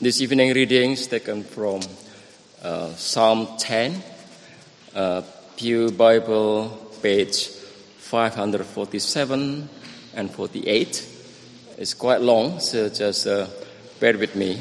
This 0.00 0.20
evening 0.20 0.52
reading 0.54 0.90
is 0.90 1.06
taken 1.06 1.44
from 1.44 1.80
uh, 2.64 2.88
Psalm 2.96 3.46
10, 3.58 4.02
uh, 4.92 5.22
Pew 5.56 5.92
Bible, 5.92 6.68
page 7.00 7.46
547 7.98 9.68
and 10.16 10.30
48. 10.32 11.08
It's 11.78 11.94
quite 11.94 12.20
long, 12.20 12.58
so 12.58 12.88
just 12.88 13.28
uh, 13.28 13.46
bear 14.00 14.18
with 14.18 14.34
me. 14.34 14.60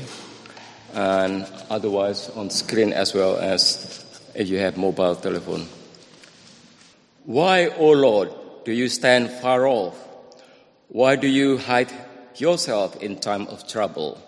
And 0.94 1.48
otherwise, 1.68 2.30
on 2.30 2.52
screen 2.52 2.94
as 2.94 3.16
well 3.16 3.36
as 3.38 4.06
if 4.36 4.48
you 4.48 4.60
have 4.60 4.78
mobile 4.78 5.16
telephone. 5.16 5.66
Why, 7.26 7.70
O 7.70 7.90
Lord, 7.90 8.30
do 8.66 8.72
you 8.72 8.88
stand 8.88 9.32
far 9.32 9.66
off? 9.68 9.98
Why 10.90 11.16
do 11.16 11.28
you 11.28 11.58
hide 11.58 11.92
yourself 12.36 13.02
in 13.02 13.20
time 13.20 13.48
of 13.48 13.68
trouble? 13.68 14.22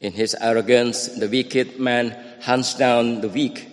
In 0.00 0.12
his 0.12 0.36
arrogance, 0.40 1.08
the 1.08 1.28
wicked 1.28 1.80
man 1.80 2.16
hunts 2.42 2.74
down 2.74 3.20
the 3.20 3.28
weak 3.28 3.68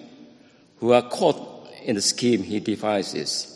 who 0.77 0.91
are 0.91 1.07
caught 1.07 1.69
in 1.83 1.95
the 1.95 2.01
scheme 2.01 2.41
he 2.41 2.59
devises. 2.59 3.51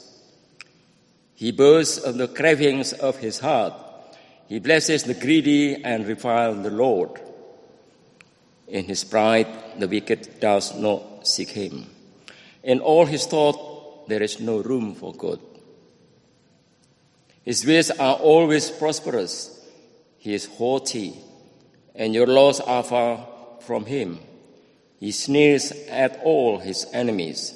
He 1.33 1.51
boasts 1.51 1.97
of 1.97 2.17
the 2.17 2.27
cravings 2.27 2.93
of 2.93 3.17
his 3.17 3.39
heart. 3.39 3.73
He 4.47 4.59
blesses 4.59 5.03
the 5.03 5.13
greedy 5.13 5.83
and 5.83 6.05
reviles 6.05 6.63
the 6.63 6.69
Lord. 6.69 7.19
In 8.67 8.85
his 8.85 9.03
pride, 9.03 9.47
the 9.79 9.87
wicked 9.87 10.39
does 10.39 10.75
not 10.75 11.27
seek 11.27 11.49
him. 11.49 11.87
In 12.63 12.81
all 12.81 13.05
his 13.05 13.25
thought, 13.25 14.07
there 14.07 14.21
is 14.21 14.39
no 14.39 14.59
room 14.59 14.93
for 14.93 15.13
good. 15.13 15.39
His 17.43 17.65
ways 17.65 17.89
are 17.89 18.15
always 18.15 18.69
prosperous. 18.69 19.65
He 20.19 20.33
is 20.33 20.45
haughty 20.45 21.15
and 21.99 22.13
your 22.13 22.25
laws 22.25 22.61
are 22.61 22.81
far 22.81 23.27
from 23.59 23.85
him. 23.85 24.19
He 25.01 25.11
sneers 25.11 25.71
at 25.89 26.21
all 26.23 26.57
his 26.57 26.87
enemies. 26.93 27.53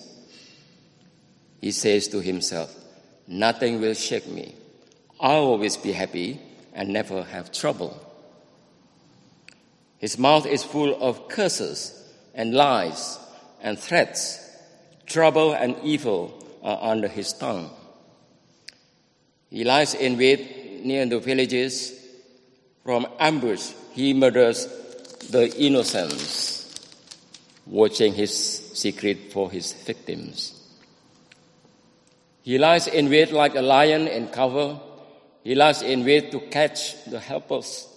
He 1.62 1.72
says 1.72 2.09
to 2.09 2.22
himself, 2.22 2.76
Nothing 3.26 3.80
will 3.80 3.94
shake 3.94 4.28
me. 4.28 4.53
I'll 5.18 5.45
always 5.45 5.78
be 5.78 5.94
happy 5.94 6.42
and 6.73 6.90
never 6.90 7.23
have 7.23 7.53
trouble. 7.53 7.98
His 9.98 10.20
mouth 10.20 10.46
is 10.46 10.62
full 10.62 11.02
of 11.02 11.30
curses 11.30 12.14
and 12.36 12.53
lies 12.53 13.18
and 13.62 13.80
threats. 13.80 14.40
Trouble 15.06 15.53
and 15.53 15.78
evil 15.84 16.46
are 16.62 16.92
under 16.92 17.08
his 17.08 17.31
tongue. 17.31 17.70
He 19.50 19.64
lies 19.64 19.94
in 19.94 20.18
wait 20.18 20.84
near 20.84 21.06
the 21.06 21.20
villages. 21.20 21.98
From 22.84 23.08
ambush, 23.18 23.72
he 23.94 24.14
murders 24.14 24.66
the 25.30 25.56
innocents, 25.56 26.90
watching 27.68 28.14
his 28.14 28.36
secret 28.74 29.32
for 29.32 29.52
his 29.52 29.72
victims. 29.74 30.60
He 32.42 32.58
lies 32.58 32.88
in 32.88 33.10
wait 33.10 33.32
like 33.32 33.56
a 33.56 33.62
lion 33.62 34.08
in 34.08 34.28
cover. 34.30 34.80
He 35.44 35.54
lies 35.54 35.82
in 35.84 36.04
wait 36.04 36.32
to 36.32 36.40
catch 36.40 37.06
the 37.06 37.20
helpless. 37.20 37.88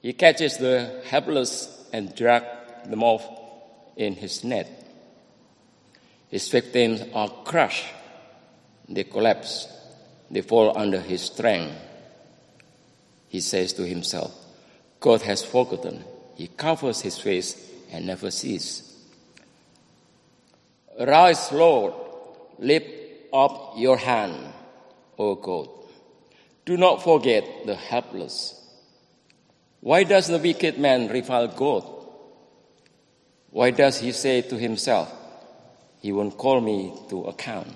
He 0.00 0.12
catches 0.12 0.58
the 0.58 1.02
helpless 1.04 1.84
and 1.92 2.14
drags 2.14 2.46
them 2.88 3.02
off 3.02 3.26
in 3.96 4.14
his 4.14 4.44
net. 4.44 4.84
His 6.30 6.48
victims 6.48 7.02
are 7.12 7.28
crushed. 7.44 7.86
They 8.88 9.04
collapse. 9.04 9.66
They 10.30 10.42
fall 10.42 10.78
under 10.78 11.00
his 11.00 11.22
strength. 11.22 11.74
He 13.28 13.40
says 13.40 13.72
to 13.74 13.86
himself, 13.86 14.32
God 15.00 15.22
has 15.22 15.44
forgotten. 15.44 16.04
He 16.34 16.48
covers 16.48 17.00
his 17.00 17.18
face 17.18 17.70
and 17.92 18.06
never 18.06 18.30
sees. 18.30 18.82
Rise, 20.98 21.52
Lord, 21.52 21.94
lift 22.58 22.90
up 23.32 23.74
your 23.76 23.96
hand, 23.96 24.36
O 25.18 25.34
God. 25.34 25.68
Do 26.64 26.76
not 26.76 27.02
forget 27.02 27.44
the 27.66 27.74
helpless. 27.74 28.60
Why 29.80 30.04
does 30.04 30.26
the 30.26 30.38
wicked 30.38 30.78
man 30.78 31.08
revile 31.08 31.48
God? 31.48 31.84
Why 33.50 33.70
does 33.70 33.98
he 33.98 34.12
say 34.12 34.42
to 34.42 34.56
himself, 34.58 35.12
He 36.00 36.12
won't 36.12 36.36
call 36.36 36.60
me 36.60 36.92
to 37.08 37.24
account? 37.24 37.68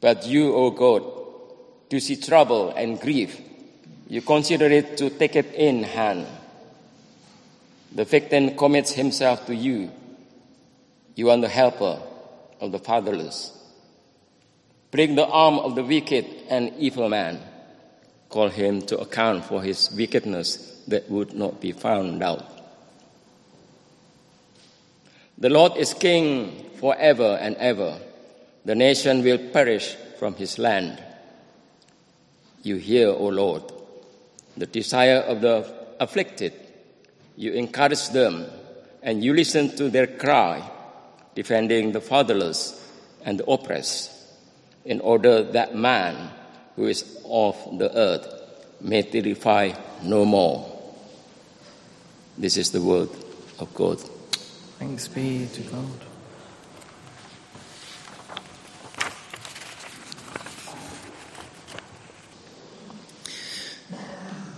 But 0.00 0.26
you, 0.26 0.54
O 0.54 0.70
God, 0.70 1.04
do 1.88 2.00
see 2.00 2.16
trouble 2.16 2.70
and 2.70 3.00
grief 3.00 3.40
you 4.08 4.22
consider 4.22 4.66
it 4.66 4.96
to 4.98 5.10
take 5.10 5.36
it 5.36 5.52
in 5.54 5.82
hand. 5.82 6.26
The 7.92 8.04
victim 8.04 8.56
commits 8.56 8.92
himself 8.92 9.46
to 9.46 9.54
you. 9.54 9.90
You 11.14 11.30
are 11.30 11.38
the 11.38 11.48
helper 11.48 12.00
of 12.60 12.72
the 12.72 12.78
fatherless. 12.78 13.52
Break 14.90 15.16
the 15.16 15.26
arm 15.26 15.58
of 15.58 15.74
the 15.74 15.82
wicked 15.82 16.26
and 16.48 16.72
evil 16.78 17.08
man. 17.08 17.40
Call 18.28 18.48
him 18.48 18.82
to 18.82 18.98
account 18.98 19.44
for 19.44 19.62
his 19.62 19.90
wickedness 19.92 20.82
that 20.88 21.10
would 21.10 21.34
not 21.34 21.60
be 21.60 21.72
found 21.72 22.22
out. 22.22 22.44
The 25.38 25.50
Lord 25.50 25.76
is 25.76 25.94
king 25.94 26.70
forever 26.80 27.38
and 27.40 27.56
ever. 27.56 27.98
The 28.64 28.74
nation 28.74 29.22
will 29.22 29.38
perish 29.50 29.94
from 30.18 30.34
his 30.34 30.58
land. 30.58 31.02
You 32.62 32.76
hear, 32.76 33.08
O 33.08 33.26
Lord, 33.28 33.62
the 34.56 34.66
desire 34.66 35.18
of 35.18 35.40
the 35.40 35.66
afflicted. 36.00 36.52
You 37.36 37.52
encourage 37.52 38.08
them 38.10 38.46
and 39.02 39.22
you 39.22 39.34
listen 39.34 39.76
to 39.76 39.90
their 39.90 40.06
cry, 40.06 40.68
defending 41.34 41.92
the 41.92 42.00
fatherless 42.00 42.82
and 43.24 43.38
the 43.38 43.46
oppressed, 43.46 44.12
in 44.84 45.00
order 45.00 45.42
that 45.42 45.74
man 45.74 46.30
who 46.76 46.86
is 46.86 47.20
of 47.28 47.56
the 47.78 47.94
earth 47.96 48.26
may 48.80 49.02
terrify 49.02 49.72
no 50.02 50.24
more. 50.24 50.72
This 52.38 52.56
is 52.56 52.70
the 52.70 52.82
word 52.82 53.08
of 53.58 53.72
God. 53.74 54.00
Thanks 54.78 55.08
be 55.08 55.48
to 55.54 55.60
God. 55.62 56.05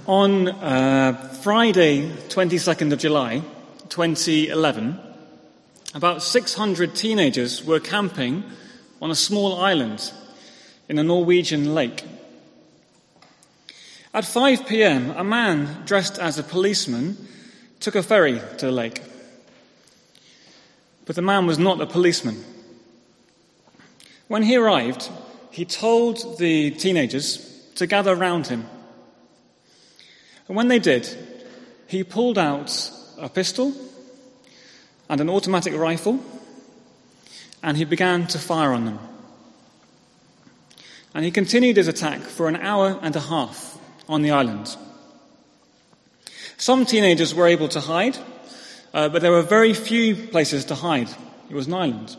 On 0.08 0.48
uh, 0.48 1.12
Friday, 1.42 2.08
22nd 2.30 2.94
of 2.94 2.98
July, 2.98 3.42
2011, 3.90 4.98
about 5.94 6.22
600 6.22 6.94
teenagers 6.94 7.62
were 7.62 7.78
camping 7.78 8.42
on 9.02 9.10
a 9.10 9.14
small 9.14 9.60
island 9.60 10.10
in 10.88 10.98
a 10.98 11.02
Norwegian 11.02 11.74
lake. 11.74 12.04
At 14.14 14.24
5 14.24 14.66
p.m., 14.66 15.10
a 15.10 15.22
man 15.22 15.82
dressed 15.84 16.18
as 16.18 16.38
a 16.38 16.42
policeman 16.42 17.28
took 17.78 17.94
a 17.94 18.02
ferry 18.02 18.40
to 18.56 18.64
the 18.64 18.72
lake. 18.72 19.02
But 21.04 21.16
the 21.16 21.22
man 21.22 21.44
was 21.44 21.58
not 21.58 21.82
a 21.82 21.86
policeman. 21.86 22.42
When 24.26 24.44
he 24.44 24.56
arrived, 24.56 25.10
he 25.50 25.66
told 25.66 26.38
the 26.38 26.70
teenagers 26.70 27.46
to 27.74 27.86
gather 27.86 28.14
round 28.14 28.46
him. 28.46 28.64
And 30.48 30.56
when 30.56 30.68
they 30.68 30.78
did, 30.78 31.06
he 31.86 32.02
pulled 32.02 32.38
out 32.38 32.90
a 33.18 33.28
pistol 33.28 33.72
and 35.08 35.20
an 35.20 35.30
automatic 35.30 35.74
rifle 35.74 36.20
and 37.62 37.76
he 37.76 37.84
began 37.84 38.26
to 38.28 38.38
fire 38.38 38.72
on 38.72 38.84
them. 38.84 38.98
And 41.14 41.24
he 41.24 41.30
continued 41.30 41.76
his 41.76 41.88
attack 41.88 42.20
for 42.20 42.48
an 42.48 42.56
hour 42.56 42.98
and 43.02 43.14
a 43.16 43.20
half 43.20 43.78
on 44.08 44.22
the 44.22 44.30
island. 44.30 44.76
Some 46.56 46.86
teenagers 46.86 47.34
were 47.34 47.46
able 47.46 47.68
to 47.68 47.80
hide, 47.80 48.16
uh, 48.92 49.08
but 49.08 49.22
there 49.22 49.32
were 49.32 49.42
very 49.42 49.74
few 49.74 50.14
places 50.14 50.64
to 50.66 50.74
hide. 50.74 51.08
It 51.48 51.54
was 51.54 51.66
an 51.66 51.74
island. 51.74 52.16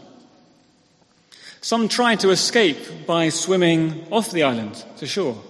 Some 1.62 1.88
tried 1.88 2.22
to 2.22 2.30
escape 2.30 3.06
by 3.06 3.30
swimming 3.30 4.08
off 4.12 4.32
the 4.32 4.44
island 4.44 4.84
to 4.98 5.08
shore. 5.08 5.42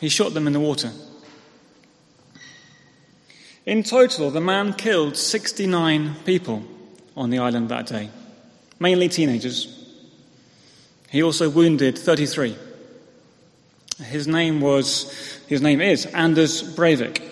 He 0.00 0.08
shot 0.08 0.32
them 0.32 0.46
in 0.46 0.52
the 0.52 0.60
water. 0.60 0.92
In 3.66 3.82
total, 3.82 4.30
the 4.30 4.42
man 4.42 4.74
killed 4.74 5.16
69 5.16 6.16
people 6.26 6.62
on 7.16 7.30
the 7.30 7.38
island 7.38 7.70
that 7.70 7.86
day, 7.86 8.10
mainly 8.78 9.08
teenagers. 9.08 9.70
He 11.08 11.22
also 11.22 11.48
wounded 11.48 11.98
33. 11.98 12.56
His 14.02 14.28
name 14.28 14.60
was, 14.60 15.40
his 15.48 15.62
name 15.62 15.80
is 15.80 16.04
Anders 16.06 16.62
Breivik, 16.74 17.22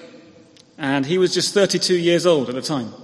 and 0.79 1.05
he 1.05 1.19
was 1.19 1.35
just 1.35 1.53
32 1.53 1.97
years 1.97 2.25
old 2.25 2.49
at 2.49 2.55
the 2.55 2.63
time. 2.63 2.95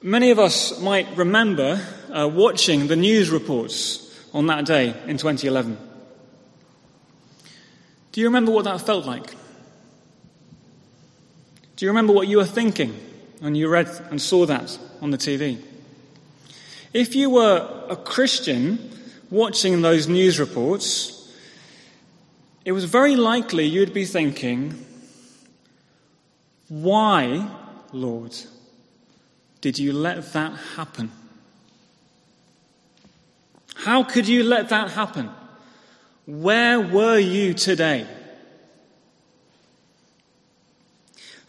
Many 0.00 0.30
of 0.30 0.38
us 0.38 0.80
might 0.80 1.16
remember 1.16 1.84
uh, 2.12 2.28
watching 2.28 2.86
the 2.86 2.94
news 2.94 3.30
reports 3.30 4.14
on 4.32 4.46
that 4.46 4.64
day 4.64 4.94
in 5.06 5.16
2011. 5.16 5.76
Do 8.12 8.20
you 8.20 8.28
remember 8.28 8.52
what 8.52 8.64
that 8.66 8.80
felt 8.82 9.06
like? 9.06 9.34
Do 11.76 11.84
you 11.84 11.90
remember 11.90 12.14
what 12.14 12.26
you 12.26 12.38
were 12.38 12.46
thinking 12.46 12.98
when 13.40 13.54
you 13.54 13.68
read 13.68 13.88
and 14.10 14.20
saw 14.20 14.46
that 14.46 14.78
on 15.02 15.10
the 15.10 15.18
TV? 15.18 15.58
If 16.94 17.14
you 17.14 17.28
were 17.28 17.86
a 17.90 17.96
Christian 17.96 18.90
watching 19.30 19.82
those 19.82 20.08
news 20.08 20.40
reports, 20.40 21.30
it 22.64 22.72
was 22.72 22.84
very 22.84 23.14
likely 23.14 23.66
you'd 23.66 23.92
be 23.92 24.06
thinking, 24.06 24.86
Why, 26.68 27.46
Lord, 27.92 28.34
did 29.60 29.78
you 29.78 29.92
let 29.92 30.32
that 30.32 30.52
happen? 30.76 31.12
How 33.74 34.02
could 34.02 34.26
you 34.26 34.42
let 34.42 34.70
that 34.70 34.92
happen? 34.92 35.30
Where 36.24 36.80
were 36.80 37.18
you 37.18 37.52
today? 37.52 38.06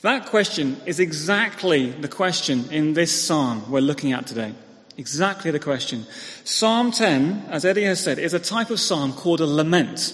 That 0.01 0.27
question 0.27 0.77
is 0.85 0.99
exactly 0.99 1.89
the 1.89 2.07
question 2.07 2.71
in 2.71 2.93
this 2.93 3.11
psalm 3.11 3.69
we're 3.71 3.79
looking 3.79 4.13
at 4.13 4.27
today. 4.27 4.53
Exactly 4.95 5.49
the 5.49 5.59
question. 5.59 6.05
Psalm 6.43 6.91
10, 6.91 7.47
as 7.49 7.65
Eddie 7.65 7.83
has 7.83 8.03
said, 8.03 8.19
is 8.19 8.33
a 8.33 8.39
type 8.39 8.69
of 8.69 8.79
psalm 8.79 9.13
called 9.13 9.41
a 9.41 9.47
lament. 9.47 10.13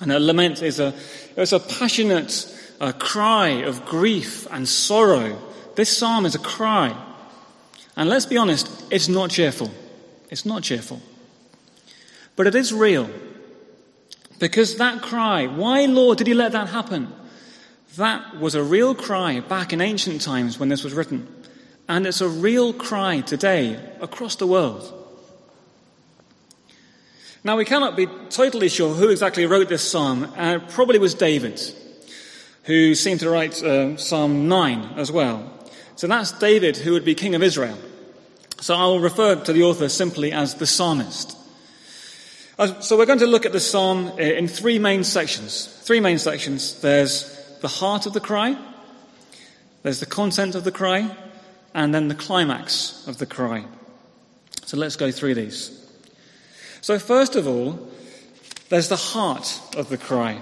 And 0.00 0.10
a 0.10 0.18
lament 0.18 0.62
is 0.62 0.80
a, 0.80 0.94
it's 1.36 1.52
a 1.52 1.60
passionate 1.60 2.54
uh, 2.80 2.92
cry 2.92 3.48
of 3.48 3.84
grief 3.84 4.46
and 4.50 4.66
sorrow. 4.66 5.38
This 5.74 5.94
psalm 5.94 6.24
is 6.24 6.34
a 6.34 6.38
cry. 6.38 6.96
And 7.96 8.08
let's 8.08 8.26
be 8.26 8.36
honest, 8.38 8.68
it's 8.90 9.08
not 9.08 9.30
cheerful. 9.30 9.70
It's 10.30 10.46
not 10.46 10.62
cheerful. 10.62 11.00
But 12.36 12.46
it 12.46 12.54
is 12.54 12.72
real. 12.72 13.10
Because 14.38 14.76
that 14.76 15.02
cry, 15.02 15.46
why, 15.46 15.86
Lord, 15.86 16.18
did 16.18 16.28
you 16.28 16.34
let 16.34 16.52
that 16.52 16.68
happen? 16.68 17.12
That 17.98 18.38
was 18.38 18.54
a 18.54 18.62
real 18.62 18.94
cry 18.94 19.40
back 19.40 19.72
in 19.72 19.80
ancient 19.80 20.20
times 20.20 20.56
when 20.56 20.68
this 20.68 20.84
was 20.84 20.94
written. 20.94 21.26
And 21.88 22.06
it's 22.06 22.20
a 22.20 22.28
real 22.28 22.72
cry 22.72 23.22
today 23.22 23.74
across 24.00 24.36
the 24.36 24.46
world. 24.46 24.94
Now, 27.42 27.56
we 27.56 27.64
cannot 27.64 27.96
be 27.96 28.06
totally 28.30 28.68
sure 28.68 28.94
who 28.94 29.08
exactly 29.08 29.46
wrote 29.46 29.68
this 29.68 29.82
psalm. 29.82 30.32
Uh, 30.36 30.60
it 30.62 30.68
probably 30.68 31.00
was 31.00 31.12
David, 31.12 31.60
who 32.64 32.94
seemed 32.94 33.18
to 33.18 33.30
write 33.30 33.60
uh, 33.64 33.96
Psalm 33.96 34.46
9 34.46 34.92
as 34.96 35.10
well. 35.10 35.52
So 35.96 36.06
that's 36.06 36.30
David, 36.30 36.76
who 36.76 36.92
would 36.92 37.04
be 37.04 37.16
king 37.16 37.34
of 37.34 37.42
Israel. 37.42 37.78
So 38.60 38.76
I'll 38.76 39.00
refer 39.00 39.34
to 39.34 39.52
the 39.52 39.64
author 39.64 39.88
simply 39.88 40.30
as 40.30 40.54
the 40.54 40.66
psalmist. 40.68 41.36
Uh, 42.60 42.80
so 42.80 42.96
we're 42.96 43.06
going 43.06 43.18
to 43.18 43.26
look 43.26 43.44
at 43.44 43.50
the 43.50 43.58
psalm 43.58 44.06
uh, 44.06 44.16
in 44.18 44.46
three 44.46 44.78
main 44.78 45.02
sections. 45.02 45.66
Three 45.82 45.98
main 45.98 46.18
sections. 46.18 46.80
There's 46.80 47.37
the 47.60 47.68
heart 47.68 48.06
of 48.06 48.12
the 48.12 48.20
cry, 48.20 48.56
there's 49.82 50.00
the 50.00 50.06
content 50.06 50.54
of 50.54 50.64
the 50.64 50.72
cry, 50.72 51.16
and 51.74 51.94
then 51.94 52.08
the 52.08 52.14
climax 52.14 53.06
of 53.06 53.18
the 53.18 53.26
cry. 53.26 53.64
So 54.64 54.76
let's 54.76 54.96
go 54.96 55.10
through 55.10 55.34
these. 55.34 55.74
So, 56.80 56.98
first 56.98 57.36
of 57.36 57.46
all, 57.46 57.88
there's 58.68 58.88
the 58.88 58.96
heart 58.96 59.60
of 59.76 59.88
the 59.88 59.98
cry. 59.98 60.40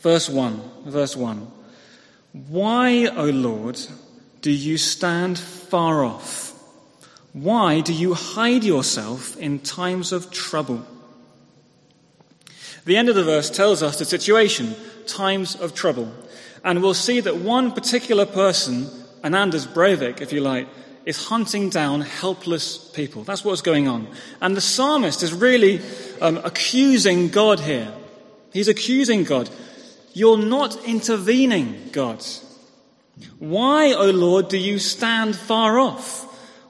Verse 0.00 0.28
1, 0.28 0.60
verse 0.86 1.16
1. 1.16 1.46
Why, 2.48 3.06
O 3.06 3.26
Lord, 3.26 3.78
do 4.40 4.50
you 4.50 4.76
stand 4.76 5.38
far 5.38 6.04
off? 6.04 6.52
Why 7.32 7.80
do 7.80 7.92
you 7.92 8.14
hide 8.14 8.64
yourself 8.64 9.36
in 9.36 9.58
times 9.60 10.12
of 10.12 10.30
trouble? 10.30 10.86
The 12.84 12.96
end 12.96 13.08
of 13.08 13.14
the 13.14 13.24
verse 13.24 13.50
tells 13.50 13.82
us 13.82 13.98
the 13.98 14.04
situation 14.04 14.74
times 15.06 15.56
of 15.56 15.74
trouble. 15.74 16.12
And 16.62 16.82
we'll 16.82 16.94
see 16.94 17.20
that 17.20 17.36
one 17.36 17.72
particular 17.72 18.26
person, 18.26 18.88
Anders 19.22 19.66
Breivik, 19.66 20.20
if 20.20 20.32
you 20.32 20.40
like, 20.40 20.68
is 21.04 21.26
hunting 21.26 21.68
down 21.68 22.00
helpless 22.00 22.78
people. 22.78 23.24
That's 23.24 23.44
what's 23.44 23.62
going 23.62 23.88
on. 23.88 24.08
And 24.40 24.56
the 24.56 24.60
psalmist 24.60 25.22
is 25.22 25.32
really 25.34 25.80
um, 26.20 26.38
accusing 26.38 27.28
God 27.28 27.60
here. 27.60 27.92
He's 28.52 28.68
accusing 28.68 29.24
God. 29.24 29.50
You're 30.14 30.38
not 30.38 30.82
intervening, 30.84 31.90
God. 31.92 32.24
Why, 33.38 33.92
O 33.92 34.10
Lord, 34.10 34.48
do 34.48 34.58
you 34.58 34.78
stand 34.78 35.36
far 35.36 35.78
off? 35.78 36.22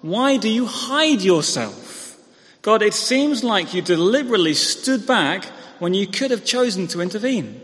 Why 0.02 0.36
do 0.36 0.48
you 0.48 0.66
hide 0.66 1.22
yourself? 1.22 2.18
God, 2.62 2.82
it 2.82 2.94
seems 2.94 3.44
like 3.44 3.74
you 3.74 3.82
deliberately 3.82 4.54
stood 4.54 5.06
back 5.06 5.46
when 5.78 5.94
you 5.94 6.06
could 6.06 6.30
have 6.30 6.44
chosen 6.44 6.86
to 6.88 7.00
intervene. 7.00 7.60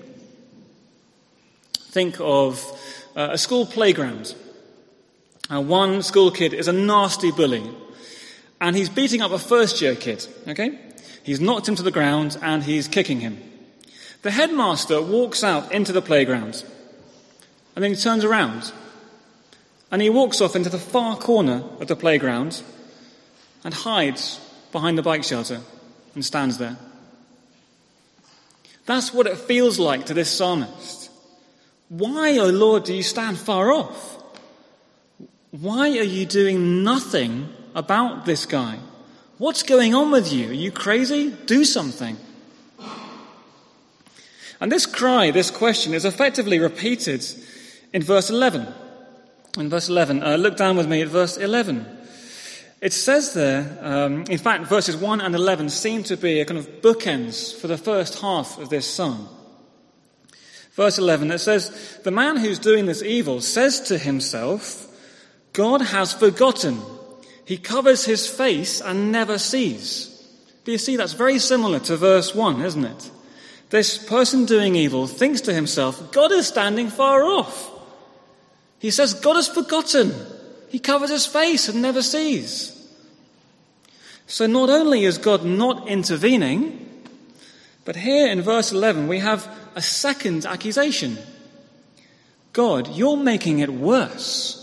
Think 1.74 2.16
of 2.20 2.64
uh, 3.16 3.30
a 3.32 3.38
school 3.38 3.66
playground. 3.66 4.34
Uh, 5.50 5.60
one 5.60 6.02
school 6.02 6.30
kid 6.30 6.54
is 6.54 6.68
a 6.68 6.72
nasty 6.72 7.32
bully, 7.32 7.68
and 8.60 8.76
he's 8.76 8.88
beating 8.88 9.20
up 9.20 9.32
a 9.32 9.38
first 9.38 9.80
year 9.80 9.96
kid, 9.96 10.26
okay? 10.46 10.78
He's 11.22 11.40
knocked 11.40 11.68
him 11.68 11.74
to 11.76 11.82
the 11.82 11.90
ground 11.90 12.38
and 12.40 12.62
he's 12.62 12.86
kicking 12.86 13.20
him. 13.20 13.42
The 14.22 14.30
headmaster 14.30 15.02
walks 15.02 15.42
out 15.42 15.72
into 15.72 15.92
the 15.92 16.02
playground, 16.02 16.64
and 17.74 17.82
then 17.82 17.90
he 17.90 17.96
turns 17.96 18.24
around, 18.24 18.72
and 19.90 20.00
he 20.00 20.10
walks 20.10 20.40
off 20.40 20.54
into 20.54 20.70
the 20.70 20.78
far 20.78 21.16
corner 21.16 21.64
of 21.80 21.88
the 21.88 21.96
playground 21.96 22.62
and 23.64 23.74
hides 23.74 24.40
behind 24.72 24.96
the 24.96 25.02
bike 25.02 25.24
shelter 25.24 25.60
and 26.14 26.24
stands 26.24 26.58
there. 26.58 26.76
That's 28.90 29.14
what 29.14 29.28
it 29.28 29.38
feels 29.38 29.78
like 29.78 30.06
to 30.06 30.14
this 30.14 30.28
psalmist. 30.28 31.12
Why, 31.90 32.36
O 32.38 32.46
oh 32.46 32.50
Lord, 32.50 32.82
do 32.82 32.92
you 32.92 33.04
stand 33.04 33.38
far 33.38 33.70
off? 33.70 34.20
Why 35.52 35.90
are 35.90 36.10
you 36.18 36.26
doing 36.26 36.82
nothing 36.82 37.50
about 37.76 38.26
this 38.26 38.46
guy? 38.46 38.80
What's 39.38 39.62
going 39.62 39.94
on 39.94 40.10
with 40.10 40.32
you? 40.32 40.48
Are 40.48 40.52
you 40.52 40.72
crazy? 40.72 41.30
Do 41.30 41.64
something. 41.64 42.16
And 44.60 44.72
this 44.72 44.86
cry, 44.86 45.30
this 45.30 45.52
question, 45.52 45.94
is 45.94 46.04
effectively 46.04 46.58
repeated 46.58 47.24
in 47.92 48.02
verse 48.02 48.28
11. 48.28 48.66
In 49.56 49.68
verse 49.68 49.88
11, 49.88 50.20
uh, 50.20 50.34
look 50.34 50.56
down 50.56 50.76
with 50.76 50.88
me 50.88 51.00
at 51.00 51.06
verse 51.06 51.36
11. 51.36 51.86
It 52.80 52.94
says 52.94 53.34
there, 53.34 53.78
um, 53.82 54.24
in 54.30 54.38
fact, 54.38 54.66
verses 54.66 54.96
1 54.96 55.20
and 55.20 55.34
11 55.34 55.68
seem 55.68 56.02
to 56.04 56.16
be 56.16 56.40
a 56.40 56.46
kind 56.46 56.58
of 56.58 56.80
bookends 56.80 57.54
for 57.54 57.66
the 57.66 57.76
first 57.76 58.20
half 58.20 58.58
of 58.58 58.70
this 58.70 58.86
psalm. 58.86 59.28
Verse 60.72 60.96
11, 60.98 61.30
it 61.30 61.40
says, 61.40 62.00
The 62.04 62.10
man 62.10 62.38
who's 62.38 62.58
doing 62.58 62.86
this 62.86 63.02
evil 63.02 63.42
says 63.42 63.80
to 63.82 63.98
himself, 63.98 64.86
God 65.52 65.82
has 65.82 66.14
forgotten. 66.14 66.80
He 67.44 67.58
covers 67.58 68.04
his 68.04 68.26
face 68.26 68.80
and 68.80 69.12
never 69.12 69.36
sees. 69.36 70.06
Do 70.64 70.72
you 70.72 70.78
see? 70.78 70.96
That's 70.96 71.12
very 71.12 71.38
similar 71.38 71.80
to 71.80 71.96
verse 71.96 72.34
1, 72.34 72.62
isn't 72.62 72.84
it? 72.84 73.10
This 73.70 73.98
person 73.98 74.46
doing 74.46 74.74
evil 74.74 75.06
thinks 75.06 75.42
to 75.42 75.52
himself, 75.52 76.12
God 76.12 76.32
is 76.32 76.46
standing 76.46 76.88
far 76.88 77.24
off. 77.24 77.70
He 78.78 78.90
says, 78.90 79.14
God 79.14 79.36
has 79.36 79.48
forgotten. 79.48 80.14
He 80.70 80.78
covers 80.78 81.10
his 81.10 81.26
face 81.26 81.68
and 81.68 81.82
never 81.82 82.00
sees. 82.00 82.76
So 84.28 84.46
not 84.46 84.70
only 84.70 85.04
is 85.04 85.18
God 85.18 85.44
not 85.44 85.88
intervening, 85.88 86.86
but 87.84 87.96
here 87.96 88.30
in 88.30 88.40
verse 88.40 88.70
11 88.70 89.08
we 89.08 89.18
have 89.18 89.48
a 89.74 89.82
second 89.82 90.46
accusation 90.46 91.18
God, 92.52 92.88
you're 92.88 93.16
making 93.16 93.58
it 93.60 93.70
worse. 93.70 94.56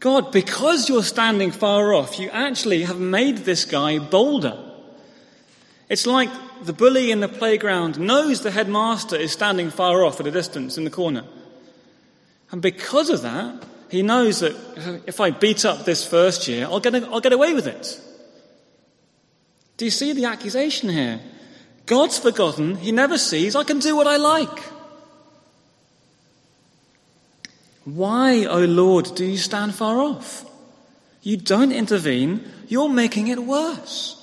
God, 0.00 0.32
because 0.32 0.88
you're 0.88 1.02
standing 1.02 1.50
far 1.50 1.94
off, 1.94 2.18
you 2.18 2.28
actually 2.30 2.82
have 2.82 2.98
made 2.98 3.38
this 3.38 3.64
guy 3.64 3.98
bolder. 3.98 4.58
It's 5.88 6.06
like 6.06 6.30
the 6.62 6.72
bully 6.72 7.10
in 7.10 7.20
the 7.20 7.28
playground 7.28 8.00
knows 8.00 8.40
the 8.42 8.50
headmaster 8.50 9.16
is 9.16 9.32
standing 9.32 9.70
far 9.70 10.04
off 10.04 10.18
at 10.18 10.26
a 10.26 10.30
distance 10.30 10.76
in 10.76 10.84
the 10.84 10.90
corner. 10.90 11.24
And 12.52 12.60
because 12.62 13.08
of 13.10 13.22
that, 13.22 13.64
he 13.90 14.02
knows 14.02 14.40
that 14.40 14.54
if 15.06 15.20
I 15.20 15.30
beat 15.30 15.64
up 15.64 15.84
this 15.84 16.06
first 16.06 16.46
year, 16.46 16.66
I'll 16.66 16.80
get, 16.80 16.94
I'll 16.94 17.20
get 17.20 17.32
away 17.32 17.54
with 17.54 17.66
it. 17.66 18.00
Do 19.78 19.86
you 19.86 19.90
see 19.90 20.12
the 20.12 20.26
accusation 20.26 20.88
here? 20.90 21.20
God's 21.86 22.18
forgotten. 22.18 22.76
He 22.76 22.92
never 22.92 23.18
sees. 23.18 23.56
I 23.56 23.64
can 23.64 23.80
do 23.80 23.96
what 23.96 24.06
I 24.06 24.16
like. 24.16 24.62
Why, 27.84 28.44
O 28.44 28.60
oh 28.60 28.64
Lord, 28.64 29.14
do 29.16 29.24
you 29.24 29.38
stand 29.38 29.74
far 29.74 29.98
off? 29.98 30.44
You 31.22 31.36
don't 31.36 31.72
intervene. 31.72 32.48
You're 32.68 32.88
making 32.88 33.28
it 33.28 33.40
worse. 33.40 34.21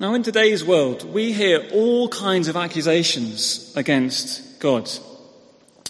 Now, 0.00 0.14
in 0.14 0.22
today's 0.22 0.64
world, 0.64 1.02
we 1.12 1.32
hear 1.32 1.66
all 1.72 2.08
kinds 2.08 2.46
of 2.46 2.56
accusations 2.56 3.72
against 3.74 4.60
God. 4.60 4.88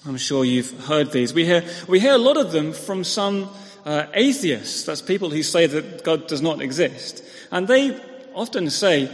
I'm 0.06 0.16
sure 0.16 0.46
you've 0.46 0.86
heard 0.86 1.12
these. 1.12 1.34
We 1.34 1.44
hear, 1.44 1.62
we 1.86 2.00
hear 2.00 2.14
a 2.14 2.18
lot 2.18 2.38
of 2.38 2.50
them 2.50 2.72
from 2.72 3.04
some 3.04 3.50
uh, 3.84 4.06
atheists, 4.14 4.84
that's 4.84 5.02
people 5.02 5.28
who 5.28 5.42
say 5.42 5.66
that 5.66 6.04
God 6.04 6.26
does 6.26 6.40
not 6.40 6.62
exist, 6.62 7.22
and 7.50 7.68
they 7.68 8.00
often 8.34 8.70
say, 8.70 9.10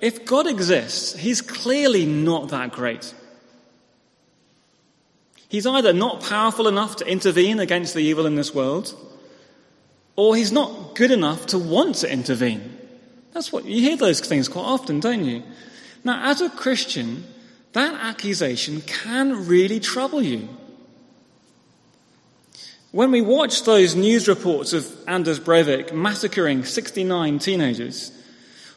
if 0.00 0.24
God 0.24 0.46
exists, 0.46 1.14
he's 1.14 1.42
clearly 1.42 2.06
not 2.06 2.48
that 2.48 2.72
great. 2.72 3.12
He's 5.50 5.66
either 5.66 5.92
not 5.92 6.22
powerful 6.22 6.68
enough 6.68 6.96
to 6.96 7.06
intervene 7.06 7.60
against 7.60 7.92
the 7.92 8.00
evil 8.00 8.24
in 8.24 8.36
this 8.36 8.54
world, 8.54 8.94
or 10.16 10.36
he's 10.36 10.52
not 10.52 10.94
good 10.94 11.10
enough 11.10 11.44
to 11.48 11.58
want 11.58 11.96
to 11.96 12.10
intervene. 12.10 12.77
That's 13.32 13.52
what 13.52 13.64
you 13.64 13.80
hear 13.80 13.96
those 13.96 14.20
things 14.20 14.48
quite 14.48 14.62
often, 14.62 15.00
don't 15.00 15.24
you? 15.24 15.42
Now, 16.04 16.30
as 16.30 16.40
a 16.40 16.48
Christian, 16.48 17.24
that 17.72 17.94
accusation 17.94 18.80
can 18.82 19.46
really 19.46 19.80
trouble 19.80 20.22
you. 20.22 20.48
When 22.90 23.10
we 23.10 23.20
watch 23.20 23.64
those 23.64 23.94
news 23.94 24.28
reports 24.28 24.72
of 24.72 24.90
Anders 25.06 25.38
Breivik 25.38 25.92
massacring 25.92 26.64
69 26.64 27.38
teenagers, 27.38 28.12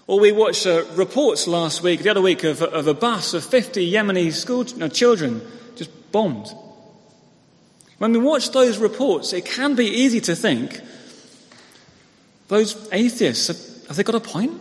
or 0.06 0.20
we 0.20 0.34
watched 0.34 0.68
uh, 0.68 0.84
reports 0.96 1.48
last 1.48 1.82
week, 1.82 2.02
the 2.02 2.10
other 2.10 2.22
week, 2.22 2.44
of, 2.44 2.62
of 2.62 2.88
a 2.88 2.94
bus 2.94 3.34
of 3.34 3.46
50 3.46 3.90
Yemeni 3.90 4.34
school 4.34 4.66
no, 4.76 4.90
children 4.90 5.42
just 5.78 6.12
bombed. 6.12 6.54
When 8.00 8.12
we 8.12 8.20
watch 8.20 8.52
those 8.52 8.78
reports, 8.80 9.32
it 9.32 9.46
can 9.46 9.76
be 9.76 9.86
easy 9.86 10.20
to 10.22 10.36
think 10.36 10.82
those 12.50 12.76
atheists, 12.92 13.71
have, 13.92 13.98
they 13.98 14.04
got 14.04 14.16
a 14.16 14.20
point? 14.22 14.60